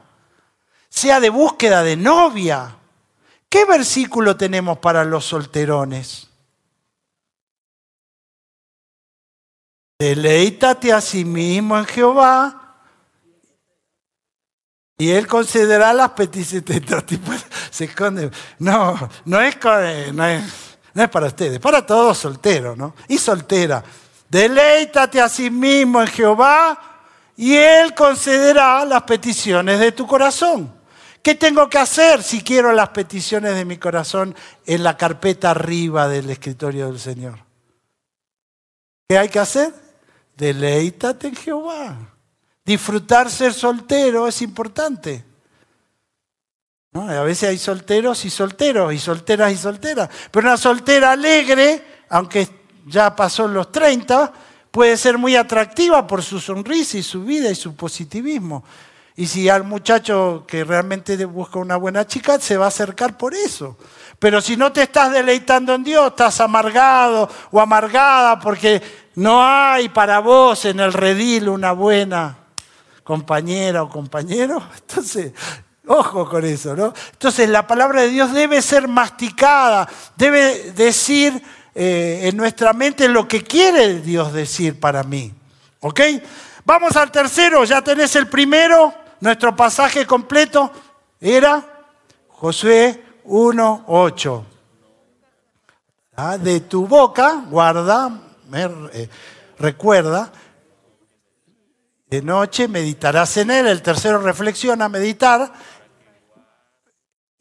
sea 0.89 1.20
de 1.20 1.30
búsqueda 1.30 1.84
de 1.84 1.96
novia. 1.96 2.76
¿Qué 3.48 3.65
versículo 3.65 4.36
tenemos 4.36 4.80
para 4.80 5.04
los 5.04 5.26
solterones? 5.26 6.28
Deleítate 10.00 10.91
a 10.91 11.02
sí 11.02 11.24
mismo 11.24 11.78
en 11.78 11.86
Jehová 11.86 12.80
y 14.98 15.12
Él 15.12 15.28
concederá 15.28 15.94
las 15.94 16.10
peticiones. 16.13 16.82
Se 17.70 17.86
esconde. 17.86 18.32
No, 18.58 19.08
no 19.26 19.39
es, 19.39 19.56
no 20.13 20.26
es, 20.26 20.71
no 20.94 21.04
es 21.04 21.10
para 21.10 21.28
ustedes, 21.28 21.60
para 21.60 21.86
todos 21.86 22.18
solteros, 22.18 22.78
¿no? 22.78 22.96
Y 23.08 23.18
soltera. 23.18 23.84
Deleítate 24.30 25.20
a 25.22 25.30
sí 25.30 25.50
mismo 25.50 26.02
en 26.02 26.08
Jehová 26.08 26.80
y 27.36 27.56
Él 27.56 27.94
concederá 27.94 28.86
las 28.86 29.04
peticiones 29.04 29.80
de 29.80 29.92
tu 29.92 30.06
corazón. 30.06 30.74
¿Qué 31.24 31.36
tengo 31.36 31.70
que 31.70 31.78
hacer 31.78 32.24
si 32.24 32.42
quiero 32.42 32.72
las 32.72 32.90
peticiones 32.90 33.56
de 33.56 33.66
mi 33.66 33.78
corazón 33.78 34.36
en 34.66 34.84
la 34.84 34.98
carpeta 34.98 35.52
arriba 35.52 36.08
del 36.08 36.30
escritorio 36.30 36.88
del 36.88 37.00
Señor? 37.00 37.40
¿Qué 39.08 39.18
hay 39.18 39.30
que 39.30 39.40
hacer? 39.40 39.74
Deleítate 40.36 41.28
en 41.28 41.36
Jehová. 41.36 41.98
Disfrutar 42.66 43.30
ser 43.30 43.54
soltero 43.54 44.28
es 44.28 44.42
importante. 44.42 45.31
A 46.94 47.24
veces 47.24 47.50
hay 47.50 47.58
solteros 47.58 48.26
y 48.26 48.30
solteros, 48.30 48.94
y 48.94 49.00
solteras 49.00 49.54
y 49.54 49.56
solteras. 49.56 50.10
Pero 50.30 50.48
una 50.48 50.58
soltera 50.58 51.12
alegre, 51.12 52.04
aunque 52.10 52.50
ya 52.86 53.16
pasó 53.16 53.48
los 53.48 53.72
30, 53.72 54.34
puede 54.72 54.98
ser 54.98 55.18
muy 55.18 55.38
atractiva 55.38 56.06
por 56.06 56.22
su 56.22 56.42
sonrisa 56.42 56.98
y 56.98 57.04
su 57.04 57.24
vida 57.24 57.50
y 57.50 57.56
su 57.56 57.78
positivismo. 57.78 58.66
Y 59.16 59.26
si 59.28 59.48
al 59.48 59.64
muchacho 59.64 60.44
que 60.46 60.66
realmente 60.66 61.24
busca 61.24 61.60
una 61.60 61.78
buena 61.78 62.06
chica, 62.06 62.40
se 62.40 62.58
va 62.58 62.66
a 62.66 62.70
acercar 62.70 63.18
por 63.18 63.34
eso. 63.34 63.78
Pero 64.20 64.42
si 64.42 64.58
no 64.58 64.74
te 64.74 64.82
estás 64.84 65.14
deleitando 65.14 65.74
en 65.76 65.86
Dios, 65.86 66.08
estás 66.08 66.42
amargado 66.42 67.30
o 67.52 67.62
amargada 67.62 68.38
porque 68.38 68.82
no 69.16 69.42
hay 69.42 69.88
para 69.88 70.20
vos 70.20 70.66
en 70.66 70.82
el 70.82 70.92
redil 70.92 71.48
una 71.48 71.72
buena 71.72 72.38
compañera 73.04 73.84
o 73.84 73.90
compañero. 73.90 74.62
Entonces, 74.82 75.34
ojo 75.88 76.28
con 76.30 76.46
eso, 76.46 76.76
¿no? 76.76 76.94
Entonces, 77.12 77.50
la 77.50 77.65
palabra 77.67 78.02
de 78.02 78.10
Dios 78.10 78.34
debe 78.34 78.62
ser 78.62 78.88
masticada, 78.88 79.88
debe 80.15 80.72
decir 80.72 81.41
eh, 81.74 82.22
en 82.24 82.38
nuestra 82.38 82.74
mente 82.74 83.08
lo 83.08 83.28
que 83.28 83.44
quiere 83.44 84.02
Dios 84.02 84.34
decir 84.34 84.80
para 84.80 85.04
mí. 85.04 85.34
¿Ok? 85.80 86.02
Vamos 86.65 86.96
al 86.96 87.12
tercero, 87.12 87.63
ya 87.63 87.82
tenés 87.82 88.15
el 88.15 88.28
primero, 88.28 88.94
nuestro 89.20 89.56
pasaje 89.56 90.06
completo 90.06 90.72
era 91.20 91.63
Josué 92.30 93.04
1.8. 93.26 94.44
Ah, 96.15 96.38
de 96.38 96.60
tu 96.60 96.86
boca 96.86 97.46
guarda 97.50 98.12
eh, 98.54 99.10
recuerda, 99.58 100.32
de 102.10 102.22
noche 102.22 102.67
meditarás 102.67 103.38
en 103.38 103.50
él, 103.52 103.67
el 103.67 103.82
tercero 103.82 104.20
reflexiona, 104.20 104.89
meditar, 104.89 105.54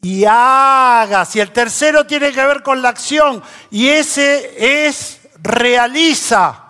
y 0.01 0.25
hagas, 0.25 1.35
y 1.35 1.39
el 1.39 1.51
tercero 1.51 2.05
tiene 2.05 2.31
que 2.31 2.45
ver 2.45 2.63
con 2.63 2.81
la 2.81 2.89
acción, 2.89 3.43
y 3.69 3.87
ese 3.89 4.87
es 4.87 5.21
realiza. 5.41 6.67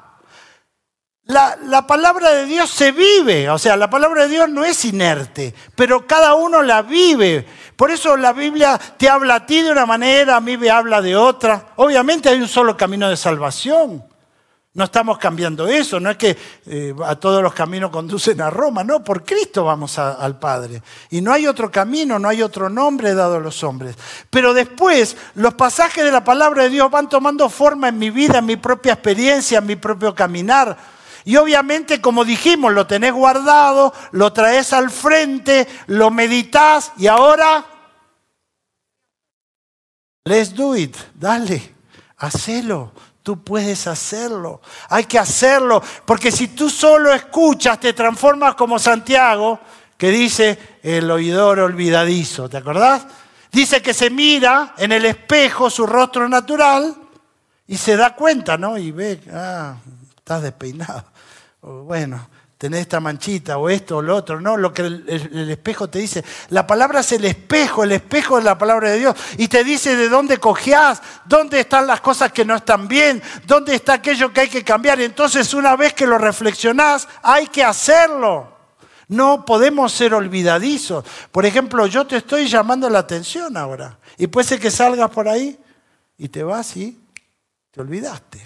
La, 1.24 1.58
la, 1.64 1.88
palabra 1.88 2.32
de 2.32 2.46
Dios 2.46 2.70
se 2.70 2.92
vive, 2.92 3.50
o 3.50 3.58
sea, 3.58 3.78
la 3.78 3.90
palabra 3.90 4.24
de 4.24 4.30
Dios 4.30 4.50
no 4.50 4.66
es 4.66 4.84
inerte, 4.84 5.54
pero 5.76 6.06
cada 6.06 6.34
uno 6.34 6.62
la 6.62 6.82
vive. 6.82 7.48
Por 7.78 7.90
eso 7.90 8.18
la 8.18 8.34
Biblia 8.34 8.78
te 8.98 9.08
habla 9.08 9.36
a 9.36 9.46
ti 9.46 9.62
de 9.62 9.72
una 9.72 9.86
manera, 9.86 10.36
a 10.36 10.42
mí 10.42 10.58
me 10.58 10.70
habla 10.70 11.02
de 11.02 11.16
otra. 11.16 11.68
Obviamente 11.78 12.28
hay 12.28 12.42
un 12.42 12.48
solo 12.50 12.76
camino 12.76 13.10
de 13.10 13.16
salvación. 13.16 14.11
No 14.74 14.86
estamos 14.86 15.18
cambiando 15.18 15.68
eso, 15.68 16.00
no 16.00 16.10
es 16.10 16.16
que 16.16 16.38
eh, 16.66 16.96
a 17.04 17.16
todos 17.18 17.44
los 17.44 17.54
caminos 17.54 17.92
conducen 17.92 18.40
a 18.40 18.50
Roma, 18.50 18.86
no, 18.86 19.04
por 19.04 19.26
Cristo 19.26 19.66
vamos 19.66 20.00
al 20.00 20.40
Padre. 20.40 20.82
Y 21.10 21.20
no 21.20 21.34
hay 21.34 21.46
otro 21.46 21.70
camino, 21.70 22.18
no 22.18 22.30
hay 22.30 22.42
otro 22.42 22.70
nombre 22.70 23.14
dado 23.14 23.36
a 23.36 23.40
los 23.42 23.66
hombres. 23.66 23.98
Pero 24.30 24.54
después 24.54 25.18
los 25.36 25.56
pasajes 25.56 26.06
de 26.06 26.12
la 26.12 26.24
palabra 26.24 26.64
de 26.64 26.70
Dios 26.70 26.90
van 26.90 27.10
tomando 27.10 27.50
forma 27.50 27.90
en 27.90 28.00
mi 28.00 28.12
vida, 28.12 28.38
en 28.38 28.46
mi 28.46 28.56
propia 28.56 28.94
experiencia, 28.94 29.58
en 29.58 29.66
mi 29.66 29.76
propio 29.76 30.16
caminar. 30.16 30.78
Y 31.26 31.36
obviamente, 31.36 32.00
como 32.00 32.24
dijimos, 32.24 32.72
lo 32.72 32.88
tenés 32.88 33.12
guardado, 33.12 33.94
lo 34.12 34.32
traes 34.32 34.72
al 34.72 34.90
frente, 34.90 35.68
lo 35.88 36.12
meditas 36.12 36.94
y 36.96 37.08
ahora, 37.08 37.66
let's 40.24 40.56
do 40.56 40.78
it, 40.78 40.96
dale, 41.14 41.76
hacelo 42.16 43.11
Tú 43.24 43.44
puedes 43.44 43.88
hacerlo. 43.88 44.62
Hay 44.90 45.06
que 45.06 45.20
hacerlo. 45.20 45.82
Porque 46.06 46.32
si 46.32 46.50
tú 46.50 46.70
solo 46.70 47.14
escuchas, 47.14 47.80
te 47.80 47.94
transformas 47.94 48.56
como 48.56 48.80
Santiago, 48.80 49.60
que 49.98 50.10
dice 50.10 50.80
el 50.82 51.10
oidor 51.12 51.60
olvidadizo. 51.60 52.50
¿Te 52.50 52.58
acordás? 52.58 53.06
Dice 53.52 53.82
que 53.82 53.94
se 53.94 54.10
mira 54.10 54.74
en 54.78 54.92
el 54.92 55.06
espejo 55.06 55.70
su 55.70 55.86
rostro 55.86 56.28
natural 56.28 56.96
y 57.68 57.78
se 57.78 57.96
da 57.96 58.16
cuenta, 58.16 58.58
¿no? 58.58 58.78
Y 58.78 58.92
ve, 58.92 59.22
ah, 59.32 59.76
estás 60.18 60.42
despeinado. 60.42 61.06
Bueno, 61.62 62.28
tenés 62.62 62.82
esta 62.82 63.00
manchita 63.00 63.58
o 63.58 63.72
esto 63.72 63.98
o 63.98 64.02
lo 64.04 64.16
otro, 64.16 64.40
no, 64.40 64.56
lo 64.56 64.72
que 64.72 64.84
el, 64.84 65.50
espejo 65.50 65.90
te 65.90 65.98
dice. 65.98 66.24
La 66.50 66.68
palabra 66.68 67.00
es 67.00 67.12
el 67.12 67.26
espejo, 67.26 67.84
el 67.84 67.92
espejo 67.92 68.38
es 68.38 68.44
la 68.44 68.56
palabra 68.56 68.92
de 68.92 69.00
Dios 69.00 69.16
y 69.40 69.48
te 69.48 69.64
dice 69.64 69.96
de 69.96 70.08
dónde 70.10 70.38
cojeás, 70.38 71.02
dónde 71.26 71.62
están 71.62 71.88
las 71.88 72.02
cosas 72.02 72.32
que 72.32 72.46
no 72.46 72.56
están 72.56 72.88
bien, 72.88 73.20
dónde 73.48 73.74
está 73.74 73.94
aquello 73.94 74.32
que 74.32 74.42
hay 74.42 74.48
que 74.48 74.64
cambiar. 74.64 75.02
Entonces 75.02 75.52
una 75.56 75.76
vez 75.76 75.96
que 75.96 76.06
lo 76.06 76.20
reflexionás, 76.20 77.08
hay 77.24 77.48
que 77.48 77.64
hacerlo. 77.64 78.56
No 79.08 79.44
podemos 79.44 79.92
ser 79.92 80.14
olvidadizos. 80.14 81.04
Por 81.32 81.48
ejemplo, 81.48 81.88
yo 81.88 82.06
te 82.06 82.18
estoy 82.18 82.48
llamando 82.48 82.88
la 82.92 83.00
atención 83.00 83.58
ahora 83.58 83.98
y 84.20 84.28
puede 84.28 84.48
ser 84.48 84.60
que 84.60 84.70
salgas 84.70 85.10
por 85.10 85.28
ahí 85.28 85.58
y 86.16 86.30
te 86.30 86.44
vas 86.44 86.78
y 86.78 86.96
te 87.72 87.82
olvidaste. 87.82 88.46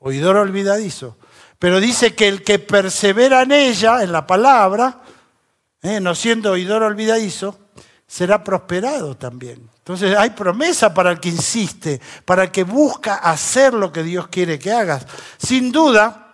Oidor 0.00 0.38
olvidadizo. 0.38 1.16
Pero 1.58 1.80
dice 1.80 2.14
que 2.14 2.28
el 2.28 2.42
que 2.42 2.58
persevera 2.58 3.42
en 3.42 3.52
ella, 3.52 4.02
en 4.02 4.12
la 4.12 4.26
palabra, 4.26 5.00
eh, 5.82 6.00
no 6.00 6.14
siendo 6.14 6.52
oidor 6.52 6.82
olvidadizo, 6.82 7.58
será 8.06 8.44
prosperado 8.44 9.16
también. 9.16 9.68
Entonces 9.78 10.16
hay 10.16 10.30
promesa 10.30 10.94
para 10.94 11.10
el 11.10 11.20
que 11.20 11.28
insiste, 11.28 12.00
para 12.24 12.44
el 12.44 12.50
que 12.50 12.64
busca 12.64 13.16
hacer 13.16 13.74
lo 13.74 13.92
que 13.92 14.02
Dios 14.02 14.28
quiere 14.28 14.58
que 14.58 14.72
hagas. 14.72 15.06
Sin 15.36 15.70
duda, 15.72 16.24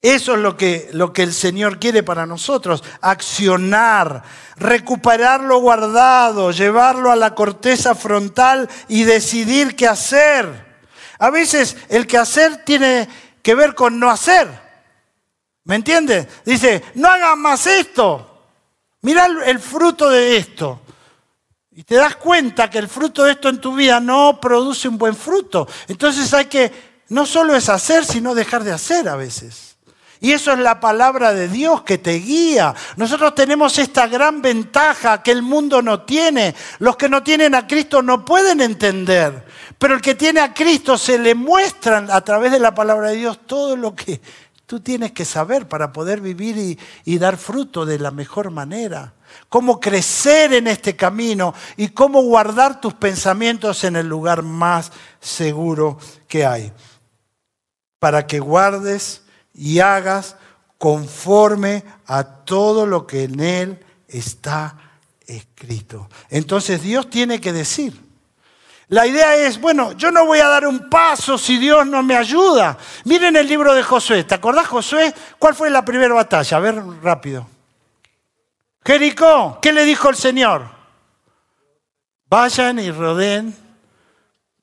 eso 0.00 0.34
es 0.34 0.38
lo 0.38 0.56
que, 0.56 0.88
lo 0.92 1.12
que 1.12 1.24
el 1.24 1.32
Señor 1.32 1.80
quiere 1.80 2.04
para 2.04 2.24
nosotros, 2.24 2.84
accionar, 3.00 4.22
recuperar 4.56 5.42
lo 5.42 5.58
guardado, 5.58 6.52
llevarlo 6.52 7.10
a 7.10 7.16
la 7.16 7.34
corteza 7.34 7.96
frontal 7.96 8.68
y 8.86 9.02
decidir 9.02 9.74
qué 9.74 9.88
hacer. 9.88 10.66
A 11.18 11.30
veces 11.30 11.76
el 11.88 12.06
que 12.06 12.16
hacer 12.16 12.64
tiene 12.64 13.08
que 13.48 13.54
ver 13.54 13.74
con 13.74 13.98
no 13.98 14.10
hacer. 14.10 14.46
¿Me 15.64 15.76
entiendes? 15.76 16.28
Dice, 16.44 16.84
no 16.96 17.08
hagas 17.08 17.34
más 17.38 17.66
esto. 17.66 18.44
Mira 19.00 19.26
el, 19.46 19.58
fruto 19.58 20.10
de 20.10 20.36
esto. 20.36 20.82
Y 21.70 21.82
te 21.82 21.94
das 21.94 22.16
cuenta 22.16 22.68
que 22.68 22.76
el 22.76 22.88
fruto 22.88 23.24
de 23.24 23.32
esto 23.32 23.48
en 23.48 23.58
tu 23.58 23.74
vida 23.74 24.00
no 24.00 24.38
produce 24.38 24.86
un 24.86 24.98
buen 24.98 25.16
fruto. 25.16 25.66
Entonces 25.86 26.34
hay 26.34 26.44
que, 26.44 26.70
no 27.08 27.24
solo 27.24 27.56
es 27.56 27.70
hacer, 27.70 28.04
sino 28.04 28.34
dejar 28.34 28.64
de 28.64 28.72
hacer 28.72 29.08
a 29.08 29.16
veces. 29.16 29.67
Y 30.20 30.32
eso 30.32 30.52
es 30.52 30.58
la 30.58 30.80
palabra 30.80 31.32
de 31.32 31.48
Dios 31.48 31.82
que 31.82 31.98
te 31.98 32.14
guía. 32.14 32.74
Nosotros 32.96 33.34
tenemos 33.34 33.78
esta 33.78 34.08
gran 34.08 34.42
ventaja 34.42 35.22
que 35.22 35.30
el 35.30 35.42
mundo 35.42 35.80
no 35.80 36.02
tiene. 36.02 36.54
Los 36.80 36.96
que 36.96 37.08
no 37.08 37.22
tienen 37.22 37.54
a 37.54 37.66
Cristo 37.66 38.02
no 38.02 38.24
pueden 38.24 38.60
entender. 38.60 39.44
Pero 39.78 39.94
el 39.94 40.00
que 40.00 40.16
tiene 40.16 40.40
a 40.40 40.52
Cristo 40.52 40.98
se 40.98 41.18
le 41.18 41.34
muestran 41.34 42.10
a 42.10 42.20
través 42.22 42.50
de 42.50 42.58
la 42.58 42.74
palabra 42.74 43.10
de 43.10 43.16
Dios 43.16 43.40
todo 43.46 43.76
lo 43.76 43.94
que 43.94 44.20
tú 44.68 44.80
tienes 44.80 45.12
que 45.12 45.24
saber 45.24 45.66
para 45.66 45.92
poder 45.92 46.20
vivir 46.20 46.78
y, 47.04 47.18
dar 47.18 47.38
fruto 47.38 47.86
de 47.86 47.98
la 47.98 48.10
mejor 48.10 48.50
manera. 48.50 49.14
Cómo 49.48 49.80
crecer 49.80 50.52
en 50.52 50.66
este 50.66 50.94
camino 50.94 51.54
y 51.76 51.88
cómo 51.88 52.22
guardar 52.22 52.80
tus 52.80 52.92
pensamientos 52.92 53.84
en 53.84 53.96
el 53.96 54.06
lugar 54.06 54.42
más 54.42 54.92
seguro 55.20 55.98
que 56.26 56.44
hay. 56.44 56.72
Para 57.98 58.26
que 58.26 58.40
guardes 58.40 59.22
y 59.58 59.80
hagas 59.80 60.36
conforme 60.78 61.84
a 62.06 62.22
todo 62.22 62.86
lo 62.86 63.06
que 63.06 63.24
en 63.24 63.40
él 63.40 63.84
está 64.06 64.76
escrito. 65.26 66.08
Entonces 66.30 66.80
Dios 66.80 67.10
tiene 67.10 67.40
que 67.40 67.52
decir, 67.52 68.00
la 68.86 69.06
idea 69.06 69.36
es, 69.36 69.60
bueno, 69.60 69.92
yo 69.92 70.10
no 70.10 70.24
voy 70.24 70.38
a 70.38 70.48
dar 70.48 70.66
un 70.66 70.88
paso 70.88 71.36
si 71.36 71.58
Dios 71.58 71.86
no 71.86 72.02
me 72.02 72.16
ayuda. 72.16 72.78
Miren 73.04 73.36
el 73.36 73.46
libro 73.46 73.74
de 73.74 73.82
Josué. 73.82 74.24
¿Te 74.24 74.36
acordás, 74.36 74.66
Josué? 74.68 75.12
¿Cuál 75.38 75.54
fue 75.54 75.68
la 75.68 75.84
primera 75.84 76.14
batalla? 76.14 76.56
A 76.56 76.60
ver, 76.60 76.82
rápido. 77.02 77.46
Jericó, 78.82 79.58
¿qué 79.60 79.72
le 79.72 79.84
dijo 79.84 80.08
el 80.08 80.16
Señor? 80.16 80.70
Vayan 82.30 82.78
y 82.78 82.90
rodeen. 82.90 83.54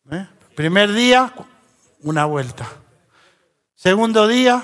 ¿eh? 0.09 0.27
Primer 0.55 0.91
día, 0.91 1.31
una 2.01 2.25
vuelta. 2.25 2.67
Segundo 3.75 4.27
día, 4.27 4.63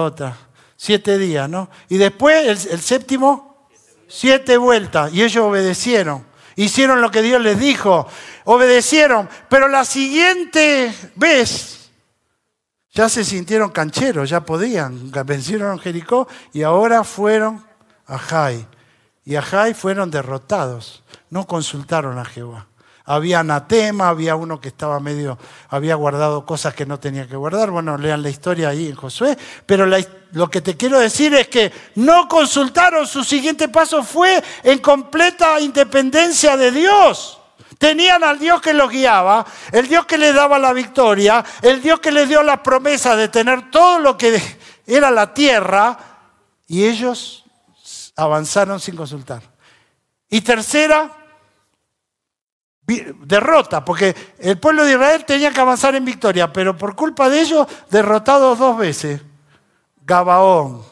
otra. 0.00 0.36
Siete 0.76 1.18
días, 1.18 1.48
¿no? 1.48 1.70
Y 1.88 1.96
después, 1.96 2.66
el 2.66 2.80
séptimo, 2.80 3.68
siete 4.08 4.56
vueltas. 4.56 5.12
Y 5.12 5.22
ellos 5.22 5.44
obedecieron. 5.44 6.26
Hicieron 6.56 7.00
lo 7.00 7.10
que 7.10 7.22
Dios 7.22 7.40
les 7.40 7.58
dijo, 7.58 8.06
obedecieron, 8.44 9.28
pero 9.48 9.68
la 9.68 9.84
siguiente 9.84 10.94
vez 11.14 11.90
ya 12.92 13.08
se 13.08 13.24
sintieron 13.24 13.70
cancheros, 13.70 14.28
ya 14.28 14.44
podían, 14.44 15.10
vencieron 15.24 15.78
a 15.78 15.82
Jericó 15.82 16.28
y 16.52 16.62
ahora 16.62 17.04
fueron 17.04 17.64
a 18.06 18.18
Jai. 18.18 18.66
Y 19.24 19.36
a 19.36 19.42
Jai 19.42 19.72
fueron 19.72 20.10
derrotados, 20.10 21.02
no 21.30 21.46
consultaron 21.46 22.18
a 22.18 22.24
Jehová. 22.24 22.66
Había 23.04 23.40
anatema, 23.40 24.08
había 24.08 24.36
uno 24.36 24.60
que 24.60 24.68
estaba 24.68 25.00
medio, 25.00 25.38
había 25.68 25.94
guardado 25.96 26.46
cosas 26.46 26.74
que 26.74 26.86
no 26.86 27.00
tenía 27.00 27.26
que 27.26 27.36
guardar. 27.36 27.70
Bueno, 27.70 27.98
lean 27.98 28.22
la 28.22 28.30
historia 28.30 28.68
ahí 28.68 28.88
en 28.88 28.94
Josué. 28.94 29.36
Pero 29.66 29.86
lo 29.86 30.48
que 30.48 30.60
te 30.60 30.76
quiero 30.76 30.98
decir 30.98 31.34
es 31.34 31.48
que 31.48 31.72
no 31.96 32.28
consultaron, 32.28 33.06
su 33.06 33.24
siguiente 33.24 33.68
paso 33.68 34.02
fue 34.02 34.42
en 34.62 34.78
completa 34.78 35.60
independencia 35.60 36.56
de 36.56 36.70
Dios. 36.70 37.38
Tenían 37.78 38.22
al 38.22 38.38
Dios 38.38 38.60
que 38.60 38.72
los 38.72 38.90
guiaba, 38.90 39.44
el 39.72 39.88
Dios 39.88 40.06
que 40.06 40.16
les 40.16 40.32
daba 40.32 40.58
la 40.58 40.72
victoria, 40.72 41.44
el 41.62 41.82
Dios 41.82 41.98
que 41.98 42.12
les 42.12 42.28
dio 42.28 42.42
la 42.42 42.62
promesa 42.62 43.16
de 43.16 43.28
tener 43.28 43.70
todo 43.70 43.98
lo 43.98 44.16
que 44.16 44.40
era 44.86 45.10
la 45.10 45.34
tierra, 45.34 45.98
y 46.68 46.84
ellos 46.84 47.44
avanzaron 48.16 48.78
sin 48.78 48.96
consultar. 48.96 49.42
Y 50.30 50.40
tercera, 50.40 51.21
derrota, 52.86 53.84
porque 53.84 54.14
el 54.38 54.58
pueblo 54.58 54.84
de 54.84 54.92
Israel 54.92 55.24
tenía 55.24 55.50
que 55.52 55.60
avanzar 55.60 55.94
en 55.94 56.04
victoria, 56.04 56.52
pero 56.52 56.76
por 56.76 56.94
culpa 56.96 57.28
de 57.28 57.40
ellos, 57.40 57.66
derrotados 57.90 58.58
dos 58.58 58.76
veces. 58.76 59.22
Gabaón. 60.04 60.82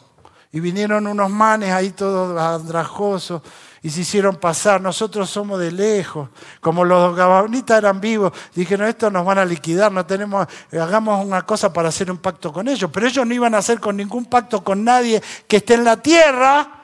Y 0.53 0.59
vinieron 0.59 1.07
unos 1.07 1.29
manes 1.29 1.71
ahí 1.71 1.91
todos 1.91 2.37
andrajosos 2.37 3.41
y 3.81 3.89
se 3.89 4.01
hicieron 4.01 4.35
pasar. 4.35 4.81
Nosotros 4.81 5.29
somos 5.29 5.59
de 5.59 5.71
lejos. 5.71 6.29
Como 6.59 6.83
los 6.83 7.15
gabaonitas 7.15 7.77
eran 7.77 8.01
vivos, 8.01 8.33
dijeron, 8.53 8.87
esto 8.87 9.09
nos 9.09 9.25
van 9.25 9.39
a 9.39 9.45
liquidar, 9.45 9.91
no 9.91 10.05
tenemos, 10.05 10.47
hagamos 10.73 11.25
una 11.25 11.43
cosa 11.43 11.71
para 11.71 11.89
hacer 11.89 12.11
un 12.11 12.17
pacto 12.17 12.51
con 12.51 12.67
ellos. 12.67 12.89
Pero 12.93 13.07
ellos 13.07 13.25
no 13.25 13.33
iban 13.33 13.55
a 13.55 13.59
hacer 13.59 13.79
con 13.79 13.95
ningún 13.95 14.25
pacto 14.25 14.61
con 14.63 14.83
nadie 14.83 15.21
que 15.47 15.57
esté 15.57 15.75
en 15.75 15.85
la 15.85 15.97
tierra 15.97 16.80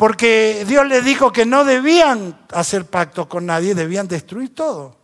porque 0.00 0.64
Dios 0.66 0.86
les 0.86 1.04
dijo 1.04 1.30
que 1.30 1.44
no 1.44 1.62
debían 1.62 2.34
hacer 2.54 2.86
pactos 2.86 3.26
con 3.26 3.44
nadie, 3.44 3.74
debían 3.74 4.08
destruir 4.08 4.54
todo. 4.54 4.96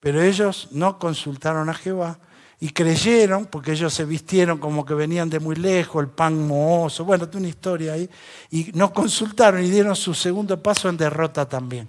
Pero 0.00 0.20
ellos 0.20 0.66
no 0.72 0.98
consultaron 0.98 1.68
a 1.68 1.74
Jehová 1.74 2.18
y 2.58 2.70
creyeron, 2.70 3.46
porque 3.46 3.70
ellos 3.70 3.94
se 3.94 4.04
vistieron 4.04 4.58
como 4.58 4.84
que 4.84 4.94
venían 4.94 5.30
de 5.30 5.38
muy 5.38 5.54
lejos, 5.54 6.02
el 6.02 6.10
pan 6.10 6.44
mohoso, 6.44 7.04
bueno, 7.04 7.28
una 7.32 7.46
historia 7.46 7.92
ahí, 7.92 8.10
y 8.50 8.72
no 8.74 8.92
consultaron 8.92 9.62
y 9.62 9.70
dieron 9.70 9.94
su 9.94 10.12
segundo 10.12 10.60
paso 10.60 10.88
en 10.88 10.96
derrota 10.96 11.48
también. 11.48 11.88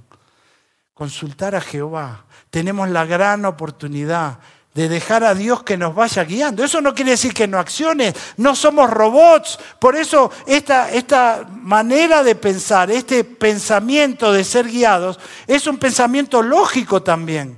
Consultar 0.93 1.55
a 1.55 1.61
Jehová. 1.61 2.25
Tenemos 2.51 2.87
la 2.89 3.03
gran 3.03 3.45
oportunidad 3.45 4.37
de 4.73 4.87
dejar 4.87 5.23
a 5.23 5.35
Dios 5.35 5.63
que 5.63 5.77
nos 5.77 5.93
vaya 5.93 6.23
guiando. 6.23 6.63
Eso 6.63 6.79
no 6.81 6.93
quiere 6.93 7.11
decir 7.11 7.33
que 7.33 7.47
no 7.47 7.59
acciones, 7.59 8.13
no 8.37 8.55
somos 8.55 8.89
robots. 8.89 9.59
Por 9.79 9.95
eso 9.95 10.31
esta, 10.45 10.91
esta 10.91 11.45
manera 11.61 12.23
de 12.23 12.35
pensar, 12.35 12.89
este 12.89 13.23
pensamiento 13.23 14.31
de 14.31 14.43
ser 14.43 14.67
guiados, 14.67 15.19
es 15.47 15.67
un 15.67 15.77
pensamiento 15.77 16.41
lógico 16.41 17.03
también. 17.03 17.57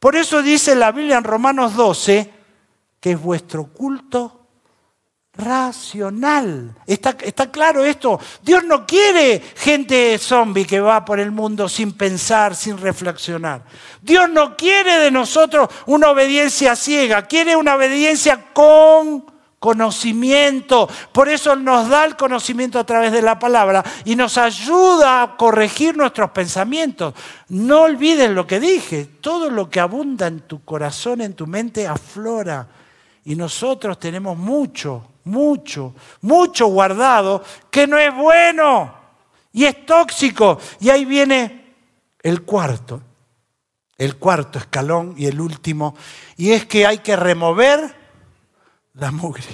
Por 0.00 0.16
eso 0.16 0.42
dice 0.42 0.74
la 0.74 0.92
Biblia 0.92 1.18
en 1.18 1.24
Romanos 1.24 1.74
12 1.74 2.38
que 3.00 3.12
es 3.12 3.20
vuestro 3.20 3.66
culto 3.66 4.37
racional. 5.38 6.74
¿Está, 6.86 7.16
¿Está, 7.20 7.50
claro 7.50 7.84
esto? 7.84 8.20
Dios 8.42 8.64
no 8.64 8.84
quiere 8.84 9.40
gente 9.56 10.18
zombie 10.18 10.66
que 10.66 10.80
va 10.80 11.04
por 11.04 11.20
el 11.20 11.30
mundo 11.30 11.68
sin 11.68 11.92
pensar, 11.92 12.54
sin 12.56 12.76
reflexionar. 12.76 13.62
Dios 14.02 14.28
no 14.28 14.56
quiere 14.56 14.98
de 14.98 15.10
nosotros 15.10 15.68
una 15.86 16.10
obediencia 16.10 16.74
ciega, 16.74 17.22
quiere 17.22 17.54
una 17.56 17.76
obediencia 17.76 18.46
con 18.52 19.38
conocimiento. 19.58 20.88
Por 21.12 21.28
eso 21.28 21.56
nos 21.56 21.88
da 21.88 22.04
el 22.04 22.16
conocimiento 22.16 22.78
a 22.78 22.84
través 22.84 23.12
de 23.12 23.22
la 23.22 23.38
palabra 23.38 23.84
y 24.04 24.16
nos 24.16 24.38
ayuda 24.38 25.22
a 25.22 25.36
corregir 25.36 25.96
nuestros 25.96 26.30
pensamientos. 26.30 27.14
No 27.48 27.82
olvides 27.82 28.30
lo 28.30 28.46
que 28.46 28.60
dije, 28.60 29.04
todo 29.20 29.50
lo 29.50 29.70
que 29.70 29.80
abunda 29.80 30.26
en 30.26 30.40
tu 30.40 30.64
corazón, 30.64 31.20
en 31.20 31.34
tu 31.34 31.46
mente, 31.46 31.86
aflora. 31.86 32.68
Y 33.24 33.36
nosotros 33.36 33.98
tenemos 33.98 34.38
mucho, 34.38 35.04
mucho, 35.28 35.94
mucho 36.22 36.66
guardado 36.66 37.44
que 37.70 37.86
no 37.86 37.98
es 37.98 38.14
bueno 38.14 38.94
y 39.52 39.64
es 39.64 39.86
tóxico. 39.86 40.58
Y 40.80 40.90
ahí 40.90 41.04
viene 41.04 41.74
el 42.22 42.42
cuarto, 42.42 43.02
el 43.96 44.16
cuarto 44.16 44.58
escalón 44.58 45.14
y 45.16 45.26
el 45.26 45.40
último. 45.40 45.96
Y 46.36 46.52
es 46.52 46.66
que 46.66 46.86
hay 46.86 46.98
que 46.98 47.16
remover 47.16 47.94
la 48.94 49.10
mugre. 49.10 49.44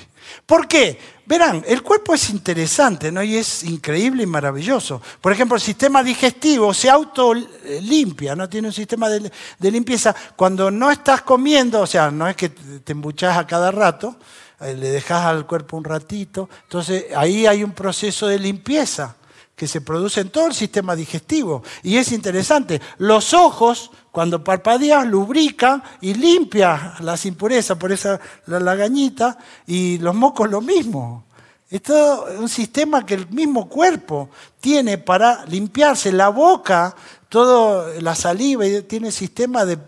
¿Por 0.46 0.66
qué? 0.66 0.98
Verán, 1.26 1.64
el 1.66 1.82
cuerpo 1.82 2.14
es 2.14 2.30
interesante, 2.30 3.10
¿no? 3.10 3.22
Y 3.22 3.36
es 3.36 3.62
increíble 3.64 4.22
y 4.22 4.26
maravilloso. 4.26 5.00
Por 5.20 5.32
ejemplo, 5.32 5.56
el 5.56 5.62
sistema 5.62 6.02
digestivo 6.02 6.74
se 6.74 6.90
autolimpia, 6.90 8.36
¿no? 8.36 8.48
Tiene 8.48 8.68
un 8.68 8.74
sistema 8.74 9.08
de, 9.08 9.30
limpieza. 9.70 10.14
Cuando 10.36 10.70
no 10.70 10.90
estás 10.90 11.22
comiendo, 11.22 11.80
o 11.80 11.86
sea, 11.86 12.10
no 12.10 12.28
es 12.28 12.36
que 12.36 12.50
te 12.50 12.92
embuchas 12.92 13.36
a 13.36 13.46
cada 13.46 13.70
rato, 13.70 14.16
le 14.60 14.90
dejas 14.90 15.26
al 15.26 15.46
cuerpo 15.46 15.76
un 15.76 15.84
ratito. 15.84 16.48
Entonces, 16.62 17.06
ahí 17.16 17.46
hay 17.46 17.64
un 17.64 17.72
proceso 17.72 18.26
de 18.26 18.38
limpieza 18.38 19.16
que 19.56 19.68
se 19.68 19.80
produce 19.80 20.20
en 20.20 20.30
todo 20.30 20.48
el 20.48 20.54
sistema 20.54 20.96
digestivo. 20.96 21.62
Y 21.82 21.96
es 21.96 22.12
interesante, 22.12 22.80
los 22.98 23.34
ojos, 23.34 23.90
cuando 24.10 24.42
parpadean, 24.42 25.10
lubrican 25.10 25.82
y 26.00 26.14
limpian 26.14 26.94
las 27.00 27.24
impurezas, 27.26 27.78
por 27.78 27.92
esa 27.92 28.20
la 28.46 28.60
lagañita, 28.60 29.38
y 29.66 29.98
los 29.98 30.14
mocos 30.14 30.50
lo 30.50 30.60
mismo. 30.60 31.24
Es 31.70 31.82
todo 31.82 32.26
un 32.38 32.48
sistema 32.48 33.04
que 33.04 33.14
el 33.14 33.28
mismo 33.28 33.68
cuerpo 33.68 34.30
tiene 34.60 34.98
para 34.98 35.44
limpiarse. 35.46 36.12
La 36.12 36.28
boca, 36.28 36.94
toda 37.28 38.00
la 38.00 38.14
saliva, 38.14 38.64
tiene 38.86 39.10
sistema 39.10 39.64
de... 39.64 39.78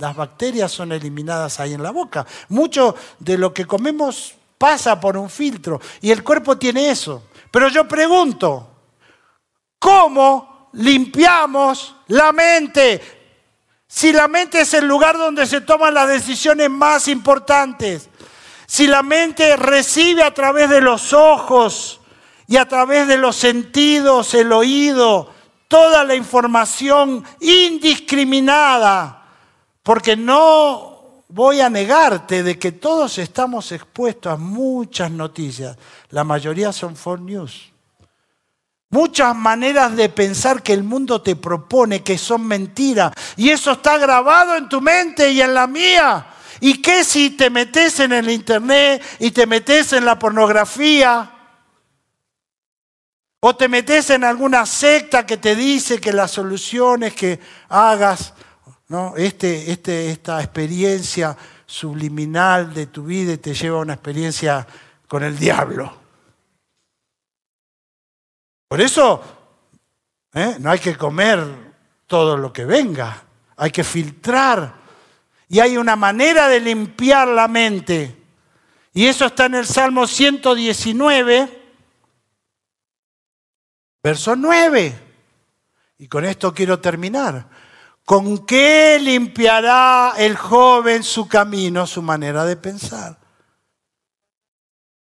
Las 0.00 0.16
bacterias 0.16 0.72
son 0.72 0.90
eliminadas 0.90 1.60
ahí 1.60 1.74
en 1.74 1.82
la 1.82 1.92
boca. 1.92 2.26
Mucho 2.48 2.96
de 3.20 3.38
lo 3.38 3.54
que 3.54 3.66
comemos 3.66 4.34
pasa 4.58 4.98
por 4.98 5.16
un 5.16 5.30
filtro 5.30 5.80
y 6.00 6.10
el 6.10 6.24
cuerpo 6.24 6.58
tiene 6.58 6.90
eso. 6.90 7.22
Pero 7.52 7.68
yo 7.68 7.86
pregunto, 7.86 8.70
¿Cómo 9.80 10.68
limpiamos 10.74 11.96
la 12.08 12.32
mente? 12.32 13.00
Si 13.88 14.12
la 14.12 14.28
mente 14.28 14.60
es 14.60 14.74
el 14.74 14.86
lugar 14.86 15.16
donde 15.16 15.46
se 15.46 15.62
toman 15.62 15.94
las 15.94 16.06
decisiones 16.06 16.70
más 16.70 17.08
importantes, 17.08 18.08
si 18.66 18.86
la 18.86 19.02
mente 19.02 19.56
recibe 19.56 20.22
a 20.22 20.34
través 20.34 20.68
de 20.68 20.82
los 20.82 21.14
ojos 21.14 22.00
y 22.46 22.58
a 22.58 22.68
través 22.68 23.08
de 23.08 23.16
los 23.16 23.36
sentidos, 23.36 24.34
el 24.34 24.52
oído, 24.52 25.32
toda 25.66 26.04
la 26.04 26.14
información 26.14 27.24
indiscriminada, 27.40 29.19
porque 29.82 30.16
no 30.16 31.24
voy 31.28 31.60
a 31.60 31.70
negarte 31.70 32.42
de 32.42 32.58
que 32.58 32.72
todos 32.72 33.18
estamos 33.18 33.72
expuestos 33.72 34.32
a 34.32 34.36
muchas 34.36 35.10
noticias, 35.10 35.76
la 36.10 36.24
mayoría 36.24 36.72
son 36.72 36.96
for 36.96 37.20
news. 37.20 37.70
Muchas 38.92 39.36
maneras 39.36 39.94
de 39.94 40.08
pensar 40.08 40.64
que 40.64 40.72
el 40.72 40.82
mundo 40.82 41.22
te 41.22 41.36
propone 41.36 42.02
que 42.02 42.18
son 42.18 42.44
mentiras. 42.44 43.12
Y 43.36 43.50
eso 43.50 43.70
está 43.70 43.96
grabado 43.98 44.56
en 44.56 44.68
tu 44.68 44.80
mente 44.80 45.30
y 45.30 45.40
en 45.40 45.54
la 45.54 45.68
mía. 45.68 46.26
¿Y 46.58 46.82
qué 46.82 47.04
si 47.04 47.30
te 47.30 47.50
metes 47.50 48.00
en 48.00 48.12
el 48.12 48.28
internet 48.28 49.00
y 49.20 49.30
te 49.30 49.46
metes 49.46 49.92
en 49.92 50.04
la 50.04 50.18
pornografía? 50.18 51.30
O 53.38 53.54
te 53.54 53.68
metes 53.68 54.10
en 54.10 54.24
alguna 54.24 54.66
secta 54.66 55.24
que 55.24 55.36
te 55.36 55.54
dice 55.54 56.00
que 56.00 56.12
la 56.12 56.26
solución 56.26 57.04
es 57.04 57.14
que 57.14 57.38
hagas 57.68 58.34
¿no? 58.90 59.14
este, 59.16 59.70
este, 59.70 60.10
esta 60.10 60.42
experiencia 60.42 61.36
subliminal 61.64 62.74
de 62.74 62.88
tu 62.88 63.04
vida 63.04 63.36
te 63.36 63.54
lleva 63.54 63.78
a 63.78 63.82
una 63.82 63.94
experiencia 63.94 64.66
con 65.06 65.22
el 65.22 65.38
diablo. 65.38 65.96
Por 68.66 68.80
eso 68.80 69.22
¿eh? 70.34 70.56
no 70.58 70.72
hay 70.72 70.80
que 70.80 70.96
comer 70.96 71.38
todo 72.08 72.36
lo 72.36 72.52
que 72.52 72.64
venga, 72.64 73.22
hay 73.56 73.70
que 73.70 73.84
filtrar. 73.84 74.80
Y 75.48 75.60
hay 75.60 75.76
una 75.76 75.94
manera 75.94 76.48
de 76.48 76.60
limpiar 76.60 77.28
la 77.28 77.46
mente. 77.46 78.16
Y 78.92 79.06
eso 79.06 79.26
está 79.26 79.46
en 79.46 79.54
el 79.54 79.66
Salmo 79.66 80.06
119, 80.06 81.62
verso 84.02 84.34
9. 84.34 84.94
Y 85.98 86.08
con 86.08 86.24
esto 86.24 86.52
quiero 86.52 86.80
terminar. 86.80 87.48
¿Con 88.10 88.44
qué 88.44 88.98
limpiará 89.00 90.14
el 90.16 90.36
joven 90.36 91.04
su 91.04 91.28
camino, 91.28 91.86
su 91.86 92.02
manera 92.02 92.44
de 92.44 92.56
pensar? 92.56 93.16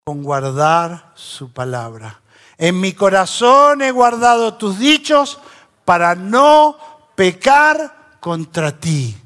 Con 0.05 0.23
guardar 0.23 1.11
su 1.15 1.51
palabra. 1.51 2.21
En 2.59 2.79
mi 2.79 2.93
corazón 2.93 3.81
he 3.81 3.91
guardado 3.91 4.59
tus 4.59 4.79
dichos 4.79 5.39
para 5.87 6.15
no 6.15 6.77
pecar 7.15 8.19
contra 8.21 8.79
ti. 8.79 9.17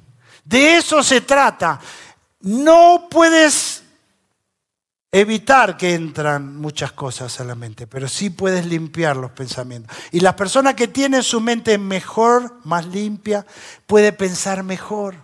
De 0.45 0.77
eso 0.77 1.03
se 1.03 1.23
trata. 1.23 1.81
No 2.43 3.09
puedes 3.11 3.74
evitar 5.15 5.77
que 5.77 5.95
entran 5.95 6.57
muchas 6.57 6.91
cosas 6.91 7.39
a 7.39 7.45
la 7.45 7.55
mente, 7.55 7.87
pero 7.87 8.09
sí 8.09 8.31
puedes 8.31 8.67
limpiar 8.67 9.17
los 9.17 9.31
pensamientos. 9.31 9.97
Y 10.11 10.19
la 10.19 10.35
persona 10.35 10.75
que 10.75 10.89
tiene 10.89 11.23
su 11.23 11.41
mente 11.41 11.79
mejor, 11.79 12.57
más 12.65 12.87
limpia, 12.87 13.47
puede 13.87 14.13
pensar 14.13 14.65
mejor 14.65 15.23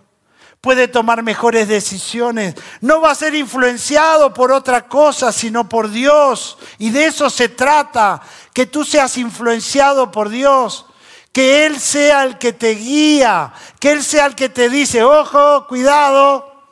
puede 0.61 0.87
tomar 0.87 1.23
mejores 1.23 1.67
decisiones. 1.67 2.53
No 2.81 3.01
va 3.01 3.09
a 3.09 3.15
ser 3.15 3.33
influenciado 3.33 4.31
por 4.31 4.51
otra 4.51 4.87
cosa, 4.87 5.31
sino 5.31 5.67
por 5.67 5.89
Dios. 5.89 6.59
Y 6.77 6.91
de 6.91 7.05
eso 7.05 7.31
se 7.31 7.49
trata, 7.49 8.21
que 8.53 8.67
tú 8.67 8.85
seas 8.85 9.17
influenciado 9.17 10.11
por 10.11 10.29
Dios. 10.29 10.85
Que 11.31 11.65
Él 11.65 11.79
sea 11.79 12.23
el 12.25 12.37
que 12.37 12.53
te 12.53 12.75
guía, 12.75 13.53
que 13.79 13.91
Él 13.91 14.03
sea 14.03 14.27
el 14.27 14.35
que 14.35 14.49
te 14.49 14.69
dice, 14.69 15.03
ojo, 15.03 15.65
cuidado. 15.65 16.63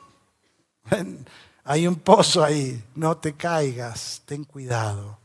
Hay 1.64 1.86
un 1.86 1.96
pozo 1.96 2.42
ahí, 2.42 2.82
no 2.94 3.16
te 3.18 3.34
caigas, 3.34 4.22
ten 4.24 4.44
cuidado. 4.44 5.18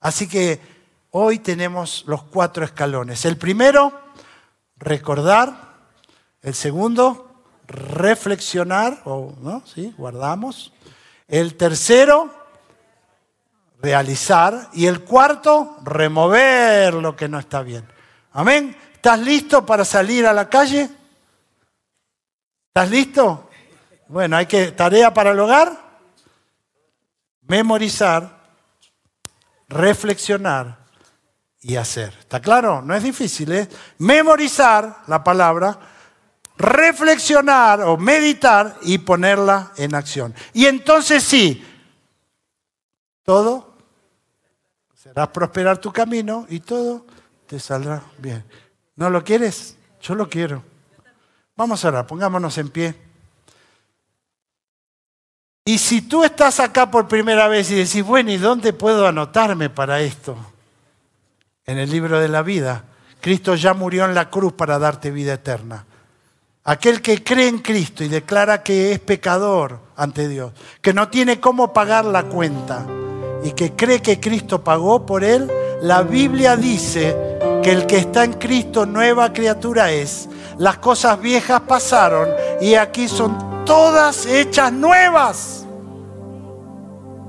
Así 0.00 0.28
que 0.28 0.60
hoy 1.10 1.38
tenemos 1.38 2.04
los 2.06 2.22
cuatro 2.24 2.64
escalones. 2.64 3.24
El 3.24 3.36
primero, 3.36 3.92
recordar. 4.76 5.66
El 6.42 6.54
segundo, 6.54 7.42
reflexionar, 7.66 9.02
o 9.04 9.34
¿no? 9.40 9.62
¿Sí? 9.66 9.92
guardamos. 9.98 10.72
El 11.26 11.56
tercero, 11.56 12.32
realizar. 13.80 14.68
Y 14.72 14.86
el 14.86 15.02
cuarto, 15.02 15.76
remover 15.82 16.94
lo 16.94 17.16
que 17.16 17.28
no 17.28 17.38
está 17.38 17.62
bien. 17.62 17.86
Amén. 18.32 18.76
¿Estás 18.94 19.18
listo 19.20 19.66
para 19.66 19.84
salir 19.84 20.26
a 20.26 20.32
la 20.32 20.48
calle? 20.48 20.90
¿Estás 22.68 22.90
listo? 22.90 23.45
Bueno, 24.08 24.36
hay 24.36 24.46
que 24.46 24.72
tarea 24.72 25.12
para 25.12 25.30
el 25.30 25.40
hogar. 25.40 25.84
Memorizar, 27.42 28.40
reflexionar 29.68 30.78
y 31.60 31.76
hacer. 31.76 32.14
¿Está 32.18 32.40
claro? 32.40 32.82
No 32.82 32.94
es 32.94 33.02
difícil, 33.02 33.52
¿eh? 33.52 33.68
Memorizar 33.98 35.02
la 35.06 35.22
palabra 35.22 35.78
reflexionar 36.58 37.82
o 37.82 37.96
meditar 37.96 38.76
y 38.82 38.98
ponerla 38.98 39.72
en 39.76 39.94
acción. 39.94 40.34
Y 40.52 40.66
entonces 40.66 41.22
sí, 41.22 41.64
todo 43.22 43.76
será 44.94 45.30
prosperar 45.32 45.78
tu 45.78 45.92
camino 45.92 46.46
y 46.48 46.60
todo 46.60 47.06
te 47.46 47.60
saldrá 47.60 48.02
bien. 48.18 48.44
¿No 48.96 49.10
lo 49.10 49.22
quieres? 49.22 49.76
Yo 50.00 50.14
lo 50.14 50.28
quiero. 50.28 50.62
Vamos 51.56 51.84
a 51.84 52.06
pongámonos 52.06 52.56
en 52.58 52.70
pie. 52.70 53.05
Y 55.68 55.78
si 55.78 56.02
tú 56.02 56.22
estás 56.22 56.60
acá 56.60 56.88
por 56.92 57.08
primera 57.08 57.48
vez 57.48 57.72
y 57.72 57.74
decís, 57.74 58.04
bueno, 58.04 58.30
¿y 58.30 58.36
dónde 58.36 58.72
puedo 58.72 59.04
anotarme 59.04 59.68
para 59.68 60.00
esto? 60.00 60.36
En 61.66 61.76
el 61.78 61.90
libro 61.90 62.20
de 62.20 62.28
la 62.28 62.42
vida. 62.42 62.84
Cristo 63.20 63.56
ya 63.56 63.74
murió 63.74 64.04
en 64.04 64.14
la 64.14 64.30
cruz 64.30 64.52
para 64.52 64.78
darte 64.78 65.10
vida 65.10 65.34
eterna. 65.34 65.84
Aquel 66.62 67.02
que 67.02 67.24
cree 67.24 67.48
en 67.48 67.58
Cristo 67.58 68.04
y 68.04 68.08
declara 68.08 68.62
que 68.62 68.92
es 68.92 69.00
pecador 69.00 69.80
ante 69.96 70.28
Dios, 70.28 70.52
que 70.80 70.94
no 70.94 71.08
tiene 71.08 71.40
cómo 71.40 71.72
pagar 71.72 72.04
la 72.04 72.22
cuenta 72.22 72.86
y 73.42 73.50
que 73.50 73.72
cree 73.72 74.00
que 74.00 74.20
Cristo 74.20 74.62
pagó 74.62 75.04
por 75.04 75.24
él, 75.24 75.50
la 75.82 76.02
Biblia 76.02 76.56
dice 76.56 77.35
que 77.66 77.72
el 77.72 77.86
que 77.86 77.98
está 77.98 78.22
en 78.22 78.34
Cristo 78.34 78.86
nueva 78.86 79.32
criatura 79.32 79.90
es. 79.90 80.28
Las 80.56 80.78
cosas 80.78 81.20
viejas 81.20 81.62
pasaron 81.62 82.28
y 82.60 82.74
aquí 82.74 83.08
son 83.08 83.64
todas 83.64 84.24
hechas 84.24 84.72
nuevas. 84.72 85.66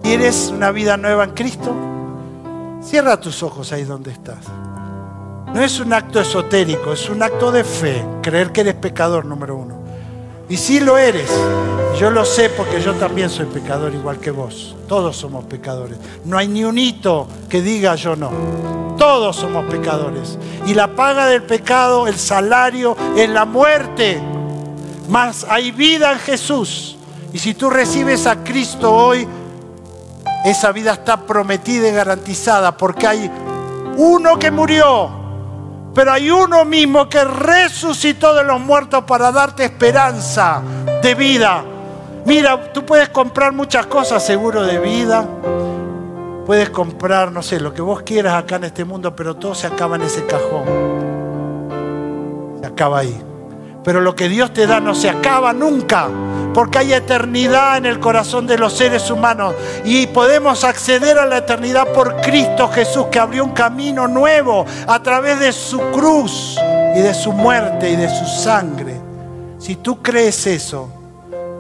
¿Quieres 0.03 0.53
una 0.53 0.69
vida 0.69 0.95
nueva 0.95 1.23
en 1.23 1.31
Cristo? 1.31 1.73
Cierra 2.83 3.19
tus 3.19 3.41
ojos 3.41 3.71
ahí 3.71 3.83
donde 3.83 4.11
estás. 4.11 4.45
No 5.55 5.59
es 5.59 5.79
un 5.79 5.91
acto 5.91 6.21
esotérico, 6.21 6.93
es 6.93 7.09
un 7.09 7.23
acto 7.23 7.51
de 7.51 7.63
fe, 7.63 8.05
creer 8.21 8.51
que 8.51 8.61
eres 8.61 8.75
pecador 8.75 9.25
número 9.25 9.57
uno. 9.57 9.86
Y 10.49 10.57
si 10.57 10.79
lo 10.79 10.97
eres, 10.97 11.29
yo 11.99 12.09
lo 12.09 12.23
sé 12.23 12.49
porque 12.49 12.81
yo 12.81 12.93
también 12.95 13.29
soy 13.29 13.47
pecador 13.47 13.93
igual 13.93 14.19
que 14.19 14.31
vos. 14.31 14.75
Todos 14.87 15.17
somos 15.17 15.45
pecadores. 15.45 15.97
No 16.23 16.37
hay 16.37 16.47
ni 16.47 16.63
un 16.63 16.77
hito 16.77 17.27
que 17.49 17.61
diga 17.61 17.95
yo 17.95 18.15
no. 18.15 18.31
Todos 18.97 19.35
somos 19.35 19.65
pecadores. 19.65 20.37
Y 20.65 20.73
la 20.73 20.95
paga 20.95 21.27
del 21.27 21.43
pecado, 21.43 22.07
el 22.07 22.17
salario, 22.17 22.95
es 23.15 23.29
la 23.29 23.45
muerte. 23.45 24.21
Mas 25.09 25.45
hay 25.49 25.71
vida 25.71 26.13
en 26.13 26.19
Jesús. 26.19 26.97
Y 27.33 27.39
si 27.39 27.53
tú 27.53 27.69
recibes 27.69 28.25
a 28.25 28.43
Cristo 28.43 28.93
hoy, 28.93 29.27
esa 30.45 30.71
vida 30.71 30.93
está 30.93 31.17
prometida 31.25 31.89
y 31.89 31.91
garantizada 31.91 32.77
porque 32.77 33.05
hay 33.05 33.31
uno 33.97 34.39
que 34.39 34.49
murió 34.49 35.26
pero 35.97 36.11
hay 36.11 36.29
uno 36.29 36.63
mismo 36.63 37.09
que 37.09 37.23
resucitó 37.23 38.35
de 38.35 38.43
los 38.43 38.61
muertos 38.61 39.03
para 39.05 39.31
darte 39.31 39.63
esperanza 39.63 40.61
de 41.01 41.15
vida. 41.15 41.63
Mira, 42.23 42.71
tú 42.71 42.85
puedes 42.85 43.09
comprar 43.09 43.51
muchas 43.51 43.87
cosas, 43.87 44.23
seguro 44.23 44.61
de 44.61 44.77
vida. 44.77 45.25
Puedes 46.45 46.69
comprar, 46.69 47.31
no 47.31 47.41
sé, 47.41 47.59
lo 47.59 47.73
que 47.73 47.81
vos 47.81 48.03
quieras 48.03 48.35
acá 48.35 48.57
en 48.57 48.65
este 48.65 48.85
mundo, 48.85 49.15
pero 49.15 49.37
todo 49.37 49.55
se 49.55 49.65
acaba 49.65 49.95
en 49.95 50.03
ese 50.03 50.23
cajón. 50.27 50.65
Se 52.61 52.67
acaba 52.67 52.99
ahí. 52.99 53.19
Pero 53.83 53.99
lo 53.99 54.15
que 54.15 54.29
Dios 54.29 54.53
te 54.53 54.67
da 54.67 54.79
no 54.79 54.93
se 54.93 55.09
acaba 55.09 55.51
nunca, 55.51 56.09
porque 56.58 56.80
hay 56.80 56.93
eternidad 56.93 57.78
en 57.78 57.86
el 57.86 57.99
corazón 57.99 58.47
de 58.47 58.58
los 58.58 58.74
seres 58.74 59.12
humanos 59.12 59.53
y 59.86 60.08
podemos 60.08 60.64
acceder 60.64 61.20
a 61.20 61.28
la 61.28 61.38
eternidad 61.38 61.93
por 61.93 62.20
Cristo 62.22 62.68
Jesús, 62.70 63.05
que 63.12 63.20
abrió 63.20 63.43
un 63.43 63.51
camino 63.51 64.08
nuevo 64.08 64.66
a 64.88 65.03
través 65.03 65.39
de 65.39 65.51
su 65.51 65.80
cruz 65.91 66.58
y 66.95 66.99
de 66.99 67.14
su 67.14 67.32
muerte 67.32 67.91
y 67.91 67.95
de 67.95 68.10
su 68.10 68.26
sangre. 68.26 68.99
Si 69.60 69.76
tú 69.76 70.01
crees 70.01 70.47
eso, 70.47 70.89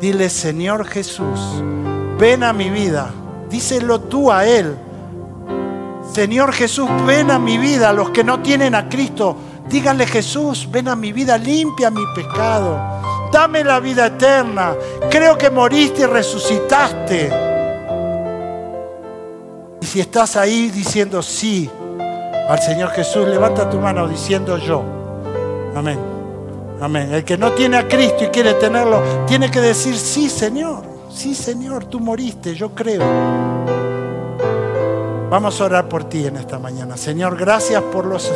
dile, 0.01 0.31
Señor 0.31 0.87
Jesús, 0.87 1.61
ven 2.17 2.43
a 2.43 2.51
mi 2.51 2.71
vida. 2.71 3.11
Díselo 3.51 4.01
tú 4.01 4.31
a 4.31 4.47
Él. 4.47 4.75
Señor 6.11 6.53
Jesús, 6.53 6.89
ven 7.05 7.29
a 7.29 7.37
mi 7.37 7.59
vida. 7.59 7.93
Los 7.93 8.09
que 8.09 8.23
no 8.23 8.39
tienen 8.41 8.73
a 8.73 8.89
Cristo, 8.89 9.37
Díganle 9.69 10.07
Jesús, 10.07 10.67
ven 10.71 10.87
a 10.87 10.95
mi 10.95 11.11
vida, 11.11 11.37
limpia 11.37 11.91
mi 11.91 12.03
pecado. 12.15 12.79
Dame 13.31 13.63
la 13.63 13.79
vida 13.79 14.07
eterna. 14.07 14.75
Creo 15.09 15.37
que 15.37 15.49
moriste 15.49 16.03
y 16.03 16.05
resucitaste. 16.05 17.31
Y 19.81 19.85
si 19.85 19.99
estás 19.99 20.35
ahí 20.35 20.69
diciendo 20.69 21.21
sí 21.21 21.69
al 22.49 22.59
Señor 22.59 22.89
Jesús, 22.91 23.27
levanta 23.27 23.69
tu 23.69 23.77
mano 23.77 24.07
diciendo 24.07 24.57
yo. 24.57 24.83
Amén. 25.75 25.99
Amén. 26.79 27.13
El 27.13 27.23
que 27.23 27.37
no 27.37 27.51
tiene 27.51 27.77
a 27.77 27.87
Cristo 27.87 28.23
y 28.23 28.27
quiere 28.27 28.53
tenerlo, 28.53 29.01
tiene 29.27 29.51
que 29.51 29.59
decir 29.59 29.97
sí, 29.97 30.29
Señor. 30.29 30.83
Sí, 31.13 31.33
Señor, 31.33 31.85
tú 31.85 31.99
moriste, 31.99 32.53
yo 32.55 32.73
creo. 32.75 33.03
Vamos 35.29 35.59
a 35.59 35.65
orar 35.65 35.89
por 35.89 36.05
ti 36.05 36.25
en 36.25 36.37
esta 36.37 36.57
mañana. 36.57 36.95
Señor, 36.95 37.37
gracias 37.37 37.81
por 37.81 38.05
los 38.05 38.31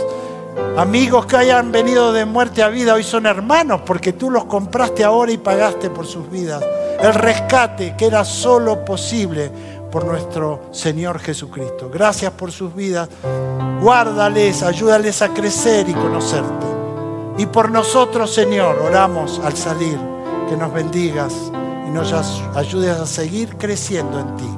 Amigos 0.78 1.26
que 1.26 1.38
hayan 1.38 1.72
venido 1.72 2.14
de 2.14 2.26
muerte 2.26 2.64
a 2.64 2.70
vida 2.70 2.94
hoy 2.94 3.04
son 3.04 3.26
hermanos 3.26 3.82
porque 3.86 4.14
tú 4.14 4.30
los 4.32 4.46
compraste 4.46 5.04
ahora 5.04 5.32
y 5.32 5.38
pagaste 5.38 5.90
por 5.90 6.06
sus 6.06 6.30
vidas. 6.30 6.64
El 7.00 7.14
rescate 7.14 7.96
que 7.98 8.06
era 8.06 8.24
solo 8.24 8.86
posible 8.86 9.52
por 9.92 10.06
nuestro 10.06 10.70
Señor 10.72 11.20
Jesucristo. 11.20 11.90
Gracias 11.94 12.32
por 12.32 12.52
sus 12.52 12.74
vidas. 12.74 13.10
Guárdales, 13.82 14.64
ayúdales 14.64 15.22
a 15.22 15.34
crecer 15.34 15.90
y 15.90 15.94
conocerte. 15.94 16.68
Y 17.38 17.46
por 17.48 17.70
nosotros, 17.70 18.34
Señor, 18.34 18.80
oramos 18.80 19.40
al 19.44 19.58
salir, 19.58 19.98
que 20.50 20.56
nos 20.56 20.74
bendigas 20.74 21.34
y 21.88 21.92
nos 21.92 22.14
ayudes 22.56 22.98
a 22.98 23.06
seguir 23.06 23.58
creciendo 23.58 24.20
en 24.20 24.36
ti. 24.38 24.50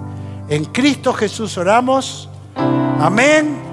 En 0.50 0.66
Cristo 0.66 1.14
Jesús 1.14 1.58
oramos. 1.58 2.30
Amén 2.56 3.73